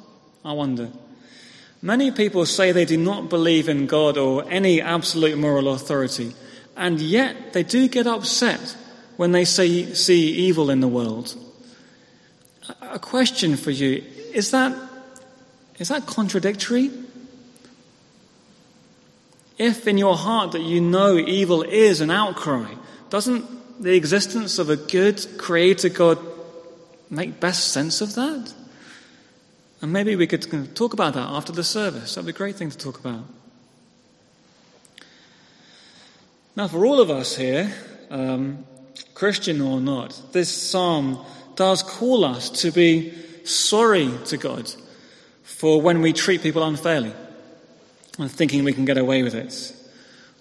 I 0.44 0.52
wonder. 0.52 0.90
Many 1.80 2.10
people 2.10 2.44
say 2.44 2.72
they 2.72 2.84
do 2.84 2.98
not 2.98 3.30
believe 3.30 3.70
in 3.70 3.86
God 3.86 4.18
or 4.18 4.44
any 4.50 4.82
absolute 4.82 5.38
moral 5.38 5.72
authority, 5.72 6.34
and 6.76 7.00
yet 7.00 7.54
they 7.54 7.62
do 7.62 7.88
get 7.88 8.06
upset 8.06 8.76
when 9.16 9.32
they 9.32 9.46
say, 9.46 9.94
see 9.94 10.30
evil 10.30 10.68
in 10.68 10.80
the 10.80 10.88
world. 10.88 11.34
A 12.82 12.98
question 12.98 13.56
for 13.56 13.70
you 13.70 14.04
is 14.34 14.50
that, 14.50 14.76
is 15.78 15.88
that 15.88 16.04
contradictory? 16.04 16.90
If 19.56 19.88
in 19.88 19.96
your 19.96 20.16
heart 20.16 20.52
that 20.52 20.60
you 20.60 20.82
know 20.82 21.16
evil 21.16 21.62
is 21.62 22.02
an 22.02 22.10
outcry, 22.10 22.74
doesn't 23.08 23.55
the 23.80 23.94
existence 23.94 24.58
of 24.58 24.70
a 24.70 24.76
good 24.76 25.38
creator 25.38 25.88
God 25.88 26.18
make 27.10 27.40
best 27.40 27.68
sense 27.72 28.00
of 28.00 28.14
that? 28.14 28.52
And 29.82 29.92
maybe 29.92 30.16
we 30.16 30.26
could 30.26 30.74
talk 30.74 30.92
about 30.92 31.14
that 31.14 31.28
after 31.28 31.52
the 31.52 31.64
service. 31.64 32.14
That'd 32.14 32.26
be 32.26 32.30
a 32.30 32.34
great 32.34 32.56
thing 32.56 32.70
to 32.70 32.78
talk 32.78 32.98
about. 32.98 33.24
Now, 36.56 36.68
for 36.68 36.86
all 36.86 37.00
of 37.00 37.10
us 37.10 37.36
here, 37.36 37.70
um, 38.10 38.64
Christian 39.12 39.60
or 39.60 39.80
not, 39.80 40.20
this 40.32 40.50
psalm 40.50 41.22
does 41.54 41.82
call 41.82 42.24
us 42.24 42.48
to 42.62 42.70
be 42.70 43.12
sorry 43.44 44.10
to 44.26 44.36
God 44.38 44.72
for 45.42 45.80
when 45.80 46.00
we 46.00 46.12
treat 46.12 46.42
people 46.42 46.62
unfairly 46.62 47.12
and 48.18 48.30
thinking 48.30 48.64
we 48.64 48.72
can 48.72 48.86
get 48.86 48.96
away 48.96 49.22
with 49.22 49.34
it. 49.34 49.75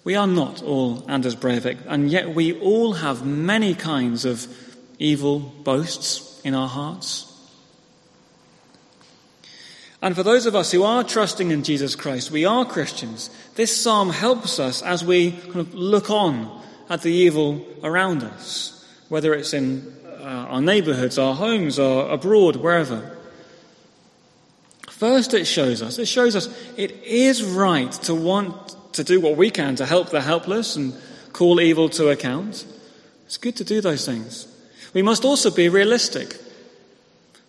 We 0.06 0.14
are 0.14 0.28
not 0.28 0.62
all 0.62 1.04
Anders 1.08 1.34
Breivik, 1.34 1.78
and 1.88 2.08
yet 2.08 2.32
we 2.32 2.52
all 2.60 2.92
have 2.92 3.26
many 3.26 3.74
kinds 3.74 4.24
of 4.24 4.46
evil 5.00 5.40
boasts 5.40 6.40
in 6.44 6.54
our 6.54 6.68
hearts. 6.68 7.24
And 10.00 10.14
for 10.14 10.22
those 10.22 10.46
of 10.46 10.54
us 10.54 10.70
who 10.70 10.84
are 10.84 11.02
trusting 11.02 11.50
in 11.50 11.64
Jesus 11.64 11.96
Christ, 11.96 12.30
we 12.30 12.44
are 12.44 12.64
Christians, 12.64 13.30
this 13.56 13.76
psalm 13.76 14.10
helps 14.10 14.60
us 14.60 14.80
as 14.80 15.04
we 15.04 15.32
kind 15.32 15.56
of 15.56 15.74
look 15.74 16.08
on 16.08 16.62
at 16.88 17.02
the 17.02 17.10
evil 17.10 17.66
around 17.82 18.22
us, 18.22 18.88
whether 19.08 19.34
it's 19.34 19.54
in 19.54 19.92
uh, 20.06 20.46
our 20.50 20.62
neighborhoods, 20.62 21.18
our 21.18 21.34
homes, 21.34 21.80
or 21.80 22.08
abroad, 22.10 22.54
wherever. 22.54 23.18
First, 24.88 25.34
it 25.34 25.46
shows 25.46 25.82
us, 25.82 25.98
it 25.98 26.06
shows 26.06 26.36
us 26.36 26.46
it 26.76 26.92
is 27.02 27.42
right 27.42 27.90
to 27.90 28.14
want 28.14 28.75
to 28.96 29.04
do 29.04 29.20
what 29.20 29.36
we 29.36 29.50
can 29.50 29.76
to 29.76 29.86
help 29.86 30.10
the 30.10 30.20
helpless 30.20 30.76
and 30.76 30.94
call 31.32 31.60
evil 31.60 31.88
to 31.90 32.08
account. 32.08 32.66
It's 33.26 33.38
good 33.38 33.56
to 33.56 33.64
do 33.64 33.80
those 33.80 34.04
things. 34.04 34.48
We 34.92 35.02
must 35.02 35.24
also 35.24 35.50
be 35.50 35.68
realistic. 35.68 36.36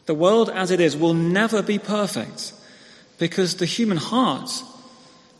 The 0.05 0.15
world 0.15 0.49
as 0.49 0.71
it 0.71 0.79
is 0.79 0.95
will 0.95 1.13
never 1.13 1.61
be 1.61 1.79
perfect 1.79 2.53
because 3.17 3.55
the 3.55 3.65
human 3.65 3.97
heart 3.97 4.49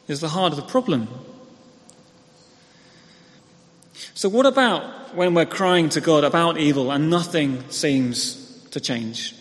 is 0.07 0.19
the 0.21 0.29
heart 0.29 0.53
of 0.53 0.57
the 0.57 0.65
problem. 0.65 1.07
So, 4.13 4.29
what 4.29 4.45
about 4.45 5.15
when 5.15 5.33
we're 5.33 5.45
crying 5.45 5.89
to 5.89 6.01
God 6.01 6.23
about 6.23 6.57
evil 6.57 6.91
and 6.91 7.09
nothing 7.09 7.69
seems 7.69 8.67
to 8.71 8.79
change? 8.79 9.35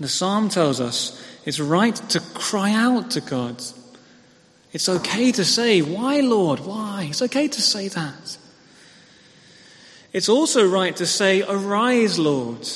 The 0.00 0.08
psalm 0.08 0.48
tells 0.48 0.80
us 0.80 1.22
it's 1.44 1.60
right 1.60 1.94
to 2.10 2.20
cry 2.34 2.72
out 2.72 3.12
to 3.12 3.20
God. 3.20 3.62
It's 4.74 4.88
okay 4.88 5.30
to 5.30 5.44
say, 5.44 5.80
Why, 5.82 6.18
Lord? 6.18 6.58
Why? 6.60 7.06
It's 7.08 7.22
okay 7.22 7.46
to 7.46 7.62
say 7.62 7.86
that. 7.88 8.36
It's 10.12 10.28
also 10.28 10.68
right 10.68 10.94
to 10.96 11.06
say, 11.06 11.42
Arise, 11.42 12.18
Lord. 12.18 12.68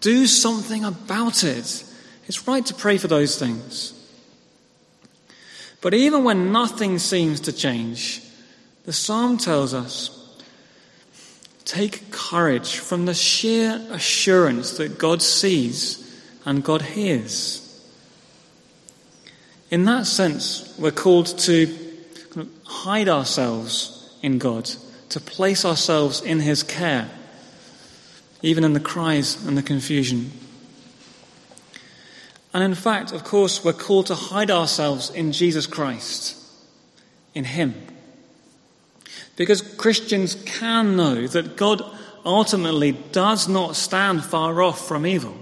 Do 0.00 0.26
something 0.26 0.84
about 0.84 1.42
it. 1.42 1.84
It's 2.26 2.46
right 2.46 2.64
to 2.66 2.74
pray 2.74 2.98
for 2.98 3.08
those 3.08 3.38
things. 3.38 3.94
But 5.80 5.94
even 5.94 6.22
when 6.22 6.52
nothing 6.52 6.98
seems 6.98 7.40
to 7.40 7.52
change, 7.52 8.20
the 8.84 8.92
psalm 8.92 9.38
tells 9.38 9.72
us 9.72 10.18
take 11.64 12.10
courage 12.10 12.76
from 12.76 13.06
the 13.06 13.14
sheer 13.14 13.82
assurance 13.90 14.76
that 14.76 14.98
God 14.98 15.22
sees 15.22 15.98
and 16.44 16.62
God 16.62 16.82
hears. 16.82 17.61
In 19.72 19.86
that 19.86 20.06
sense, 20.06 20.72
we're 20.78 20.92
called 20.92 21.26
to 21.38 21.76
hide 22.64 23.08
ourselves 23.08 24.16
in 24.22 24.38
God, 24.38 24.70
to 25.08 25.18
place 25.18 25.64
ourselves 25.64 26.20
in 26.20 26.38
His 26.38 26.62
care 26.62 27.10
even 28.42 28.64
in 28.64 28.72
the 28.72 28.80
cries 28.80 29.42
and 29.46 29.56
the 29.56 29.62
confusion. 29.62 30.32
And 32.52 32.62
in 32.62 32.74
fact, 32.74 33.12
of 33.12 33.24
course, 33.24 33.64
we're 33.64 33.72
called 33.72 34.06
to 34.06 34.14
hide 34.14 34.50
ourselves 34.50 35.10
in 35.10 35.32
Jesus 35.32 35.66
Christ, 35.66 36.36
in 37.34 37.44
Him. 37.44 37.74
Because 39.36 39.62
Christians 39.62 40.34
can 40.44 40.96
know 40.96 41.26
that 41.28 41.56
God 41.56 41.82
ultimately 42.26 42.92
does 42.92 43.48
not 43.48 43.76
stand 43.76 44.24
far 44.24 44.60
off 44.60 44.86
from 44.86 45.06
evil. 45.06 45.36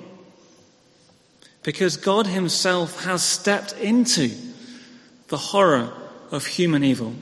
Because 1.63 1.97
God 1.97 2.27
Himself 2.27 3.05
has 3.05 3.23
stepped 3.23 3.73
into 3.75 4.31
the 5.29 5.37
horror 5.37 5.93
of 6.31 6.47
human 6.47 6.83
evil. 6.83 7.15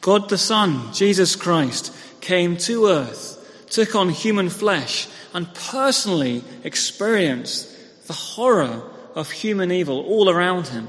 God 0.00 0.28
the 0.28 0.38
Son, 0.38 0.92
Jesus 0.92 1.36
Christ, 1.36 1.94
came 2.20 2.56
to 2.58 2.86
earth 2.86 3.38
took 3.72 3.94
on 3.94 4.10
human 4.10 4.50
flesh 4.50 5.08
and 5.32 5.52
personally 5.54 6.44
experienced 6.62 8.06
the 8.06 8.12
horror 8.12 8.82
of 9.14 9.30
human 9.30 9.72
evil 9.72 10.00
all 10.00 10.28
around 10.28 10.68
him. 10.68 10.88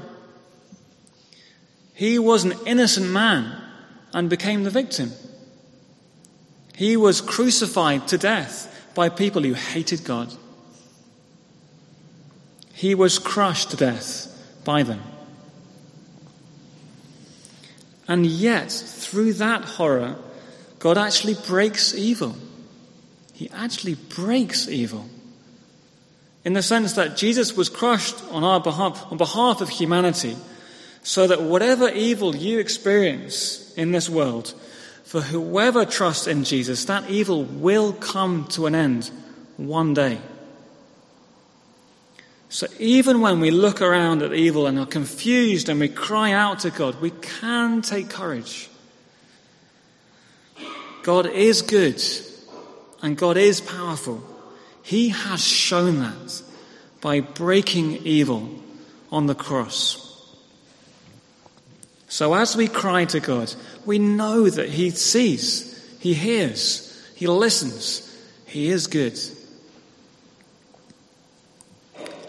He 1.94 2.18
was 2.18 2.44
an 2.44 2.52
innocent 2.66 3.08
man 3.08 3.58
and 4.12 4.28
became 4.28 4.64
the 4.64 4.70
victim. 4.70 5.12
He 6.76 6.96
was 6.96 7.22
crucified 7.22 8.06
to 8.08 8.18
death 8.18 8.92
by 8.94 9.08
people 9.08 9.42
who 9.42 9.54
hated 9.54 10.04
God. 10.04 10.30
He 12.74 12.94
was 12.94 13.18
crushed 13.18 13.70
to 13.70 13.76
death 13.76 14.26
by 14.64 14.82
them. 14.82 15.00
And 18.06 18.26
yet, 18.26 18.70
through 18.70 19.34
that 19.34 19.64
horror, 19.64 20.16
God 20.78 20.98
actually 20.98 21.36
breaks 21.46 21.94
evil. 21.94 22.36
He 23.32 23.48
actually 23.50 23.94
breaks 23.94 24.68
evil. 24.68 25.08
In 26.44 26.52
the 26.52 26.62
sense 26.62 26.92
that 26.94 27.16
Jesus 27.16 27.56
was 27.56 27.70
crushed 27.70 28.22
on 28.30 28.44
our 28.44 28.60
behalf, 28.60 29.10
on 29.10 29.16
behalf 29.16 29.62
of 29.62 29.70
humanity, 29.70 30.36
so 31.02 31.26
that 31.26 31.40
whatever 31.40 31.88
evil 31.88 32.36
you 32.36 32.58
experience 32.58 33.72
in 33.74 33.92
this 33.92 34.10
world, 34.10 34.52
for 35.04 35.20
whoever 35.20 35.84
trusts 35.84 36.26
in 36.26 36.44
Jesus, 36.44 36.84
that 36.86 37.08
evil 37.08 37.44
will 37.44 37.92
come 37.92 38.46
to 38.48 38.66
an 38.66 38.74
end 38.74 39.10
one 39.56 39.94
day. 39.94 40.18
So 42.54 42.68
even 42.78 43.20
when 43.20 43.40
we 43.40 43.50
look 43.50 43.82
around 43.82 44.22
at 44.22 44.32
evil 44.32 44.68
and 44.68 44.78
are 44.78 44.86
confused 44.86 45.68
and 45.68 45.80
we 45.80 45.88
cry 45.88 46.30
out 46.30 46.60
to 46.60 46.70
God, 46.70 47.00
we 47.00 47.10
can 47.10 47.82
take 47.82 48.08
courage. 48.08 48.70
God 51.02 51.26
is 51.26 51.62
good 51.62 52.00
and 53.02 53.16
God 53.16 53.36
is 53.36 53.60
powerful. 53.60 54.22
He 54.84 55.08
has 55.08 55.44
shown 55.44 55.98
that 55.98 56.42
by 57.00 57.22
breaking 57.22 58.06
evil 58.06 58.48
on 59.10 59.26
the 59.26 59.34
cross. 59.34 60.00
So 62.06 62.34
as 62.34 62.54
we 62.54 62.68
cry 62.68 63.04
to 63.06 63.18
God, 63.18 63.52
we 63.84 63.98
know 63.98 64.48
that 64.48 64.68
He 64.68 64.90
sees, 64.90 65.84
He 65.98 66.14
hears, 66.14 67.04
He 67.16 67.26
listens, 67.26 68.16
He 68.46 68.68
is 68.68 68.86
good. 68.86 69.18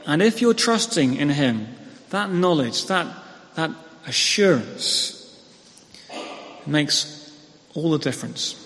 And 0.06 0.22
if 0.22 0.42
you're 0.42 0.54
trusting 0.54 1.16
in 1.16 1.30
Him, 1.30 1.68
that 2.12 2.32
knowledge, 2.32 2.86
that, 2.88 3.08
that 3.56 3.72
assurance 4.08 5.14
makes 6.66 7.32
all 7.74 7.92
the 7.92 8.00
difference. 8.00 8.62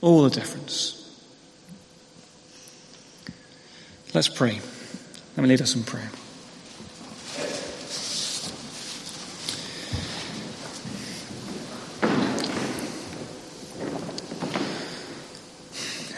All 0.00 0.22
the 0.22 0.30
difference. 0.30 0.96
Let's 4.14 4.28
pray. 4.28 4.60
Let 5.36 5.42
me 5.42 5.48
lead 5.48 5.62
us 5.62 5.76
in 5.76 5.84
prayer. 5.84 6.10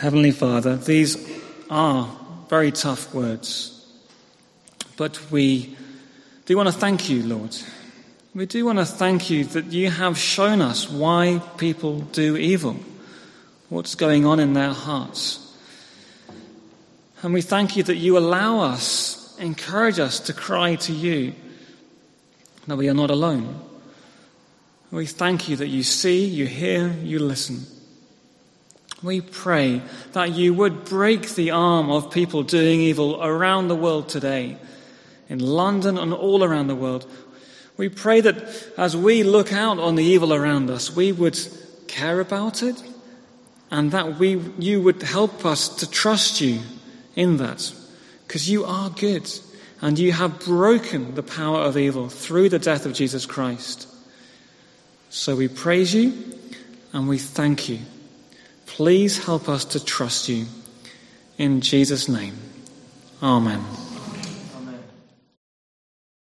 Heavenly 0.02 0.32
Father, 0.32 0.76
these 0.76 1.16
are 1.70 2.10
very 2.48 2.72
tough 2.72 3.14
words, 3.14 3.71
but 5.02 5.32
we 5.32 5.76
do 6.46 6.56
want 6.56 6.68
to 6.68 6.72
thank 6.72 7.10
you, 7.10 7.24
Lord, 7.24 7.56
We 8.36 8.46
do 8.46 8.64
want 8.64 8.78
to 8.78 8.86
thank 8.86 9.30
you 9.30 9.44
that 9.46 9.72
you 9.72 9.90
have 9.90 10.16
shown 10.16 10.62
us 10.62 10.88
why 10.88 11.42
people 11.56 12.02
do 12.12 12.36
evil, 12.36 12.76
what's 13.68 13.96
going 13.96 14.24
on 14.24 14.38
in 14.38 14.52
their 14.52 14.72
hearts. 14.72 15.40
And 17.22 17.34
we 17.34 17.42
thank 17.42 17.76
you 17.76 17.82
that 17.82 17.96
you 17.96 18.16
allow 18.16 18.60
us, 18.60 19.36
encourage 19.40 19.98
us 19.98 20.20
to 20.20 20.32
cry 20.32 20.76
to 20.76 20.92
you, 20.92 21.34
that 22.68 22.76
we 22.76 22.88
are 22.88 22.94
not 22.94 23.10
alone. 23.10 23.60
We 24.92 25.06
thank 25.06 25.48
you 25.48 25.56
that 25.56 25.66
you 25.66 25.82
see, 25.82 26.24
you 26.24 26.46
hear, 26.46 26.92
you 27.02 27.18
listen. 27.18 27.66
We 29.02 29.20
pray 29.20 29.82
that 30.12 30.30
you 30.30 30.54
would 30.54 30.84
break 30.84 31.30
the 31.30 31.50
arm 31.50 31.90
of 31.90 32.12
people 32.12 32.44
doing 32.44 32.80
evil 32.80 33.20
around 33.20 33.66
the 33.66 33.74
world 33.74 34.08
today, 34.08 34.58
in 35.32 35.38
London 35.38 35.96
and 35.96 36.12
all 36.12 36.44
around 36.44 36.66
the 36.66 36.74
world. 36.76 37.10
We 37.78 37.88
pray 37.88 38.20
that 38.20 38.36
as 38.76 38.94
we 38.94 39.22
look 39.22 39.50
out 39.50 39.78
on 39.78 39.94
the 39.94 40.04
evil 40.04 40.34
around 40.34 40.68
us, 40.68 40.94
we 40.94 41.10
would 41.10 41.38
care 41.88 42.20
about 42.20 42.62
it 42.62 42.80
and 43.70 43.90
that 43.92 44.18
we, 44.18 44.36
you 44.58 44.82
would 44.82 45.02
help 45.02 45.46
us 45.46 45.70
to 45.76 45.90
trust 45.90 46.42
you 46.42 46.60
in 47.16 47.38
that 47.38 47.72
because 48.26 48.50
you 48.50 48.66
are 48.66 48.90
good 48.90 49.26
and 49.80 49.98
you 49.98 50.12
have 50.12 50.38
broken 50.40 51.14
the 51.14 51.22
power 51.22 51.60
of 51.60 51.78
evil 51.78 52.10
through 52.10 52.50
the 52.50 52.58
death 52.58 52.84
of 52.84 52.92
Jesus 52.92 53.24
Christ. 53.24 53.88
So 55.08 55.34
we 55.34 55.48
praise 55.48 55.94
you 55.94 56.12
and 56.92 57.08
we 57.08 57.16
thank 57.16 57.70
you. 57.70 57.78
Please 58.66 59.24
help 59.24 59.48
us 59.48 59.64
to 59.64 59.82
trust 59.82 60.28
you. 60.28 60.44
In 61.38 61.62
Jesus' 61.62 62.06
name, 62.06 62.34
Amen. 63.22 63.81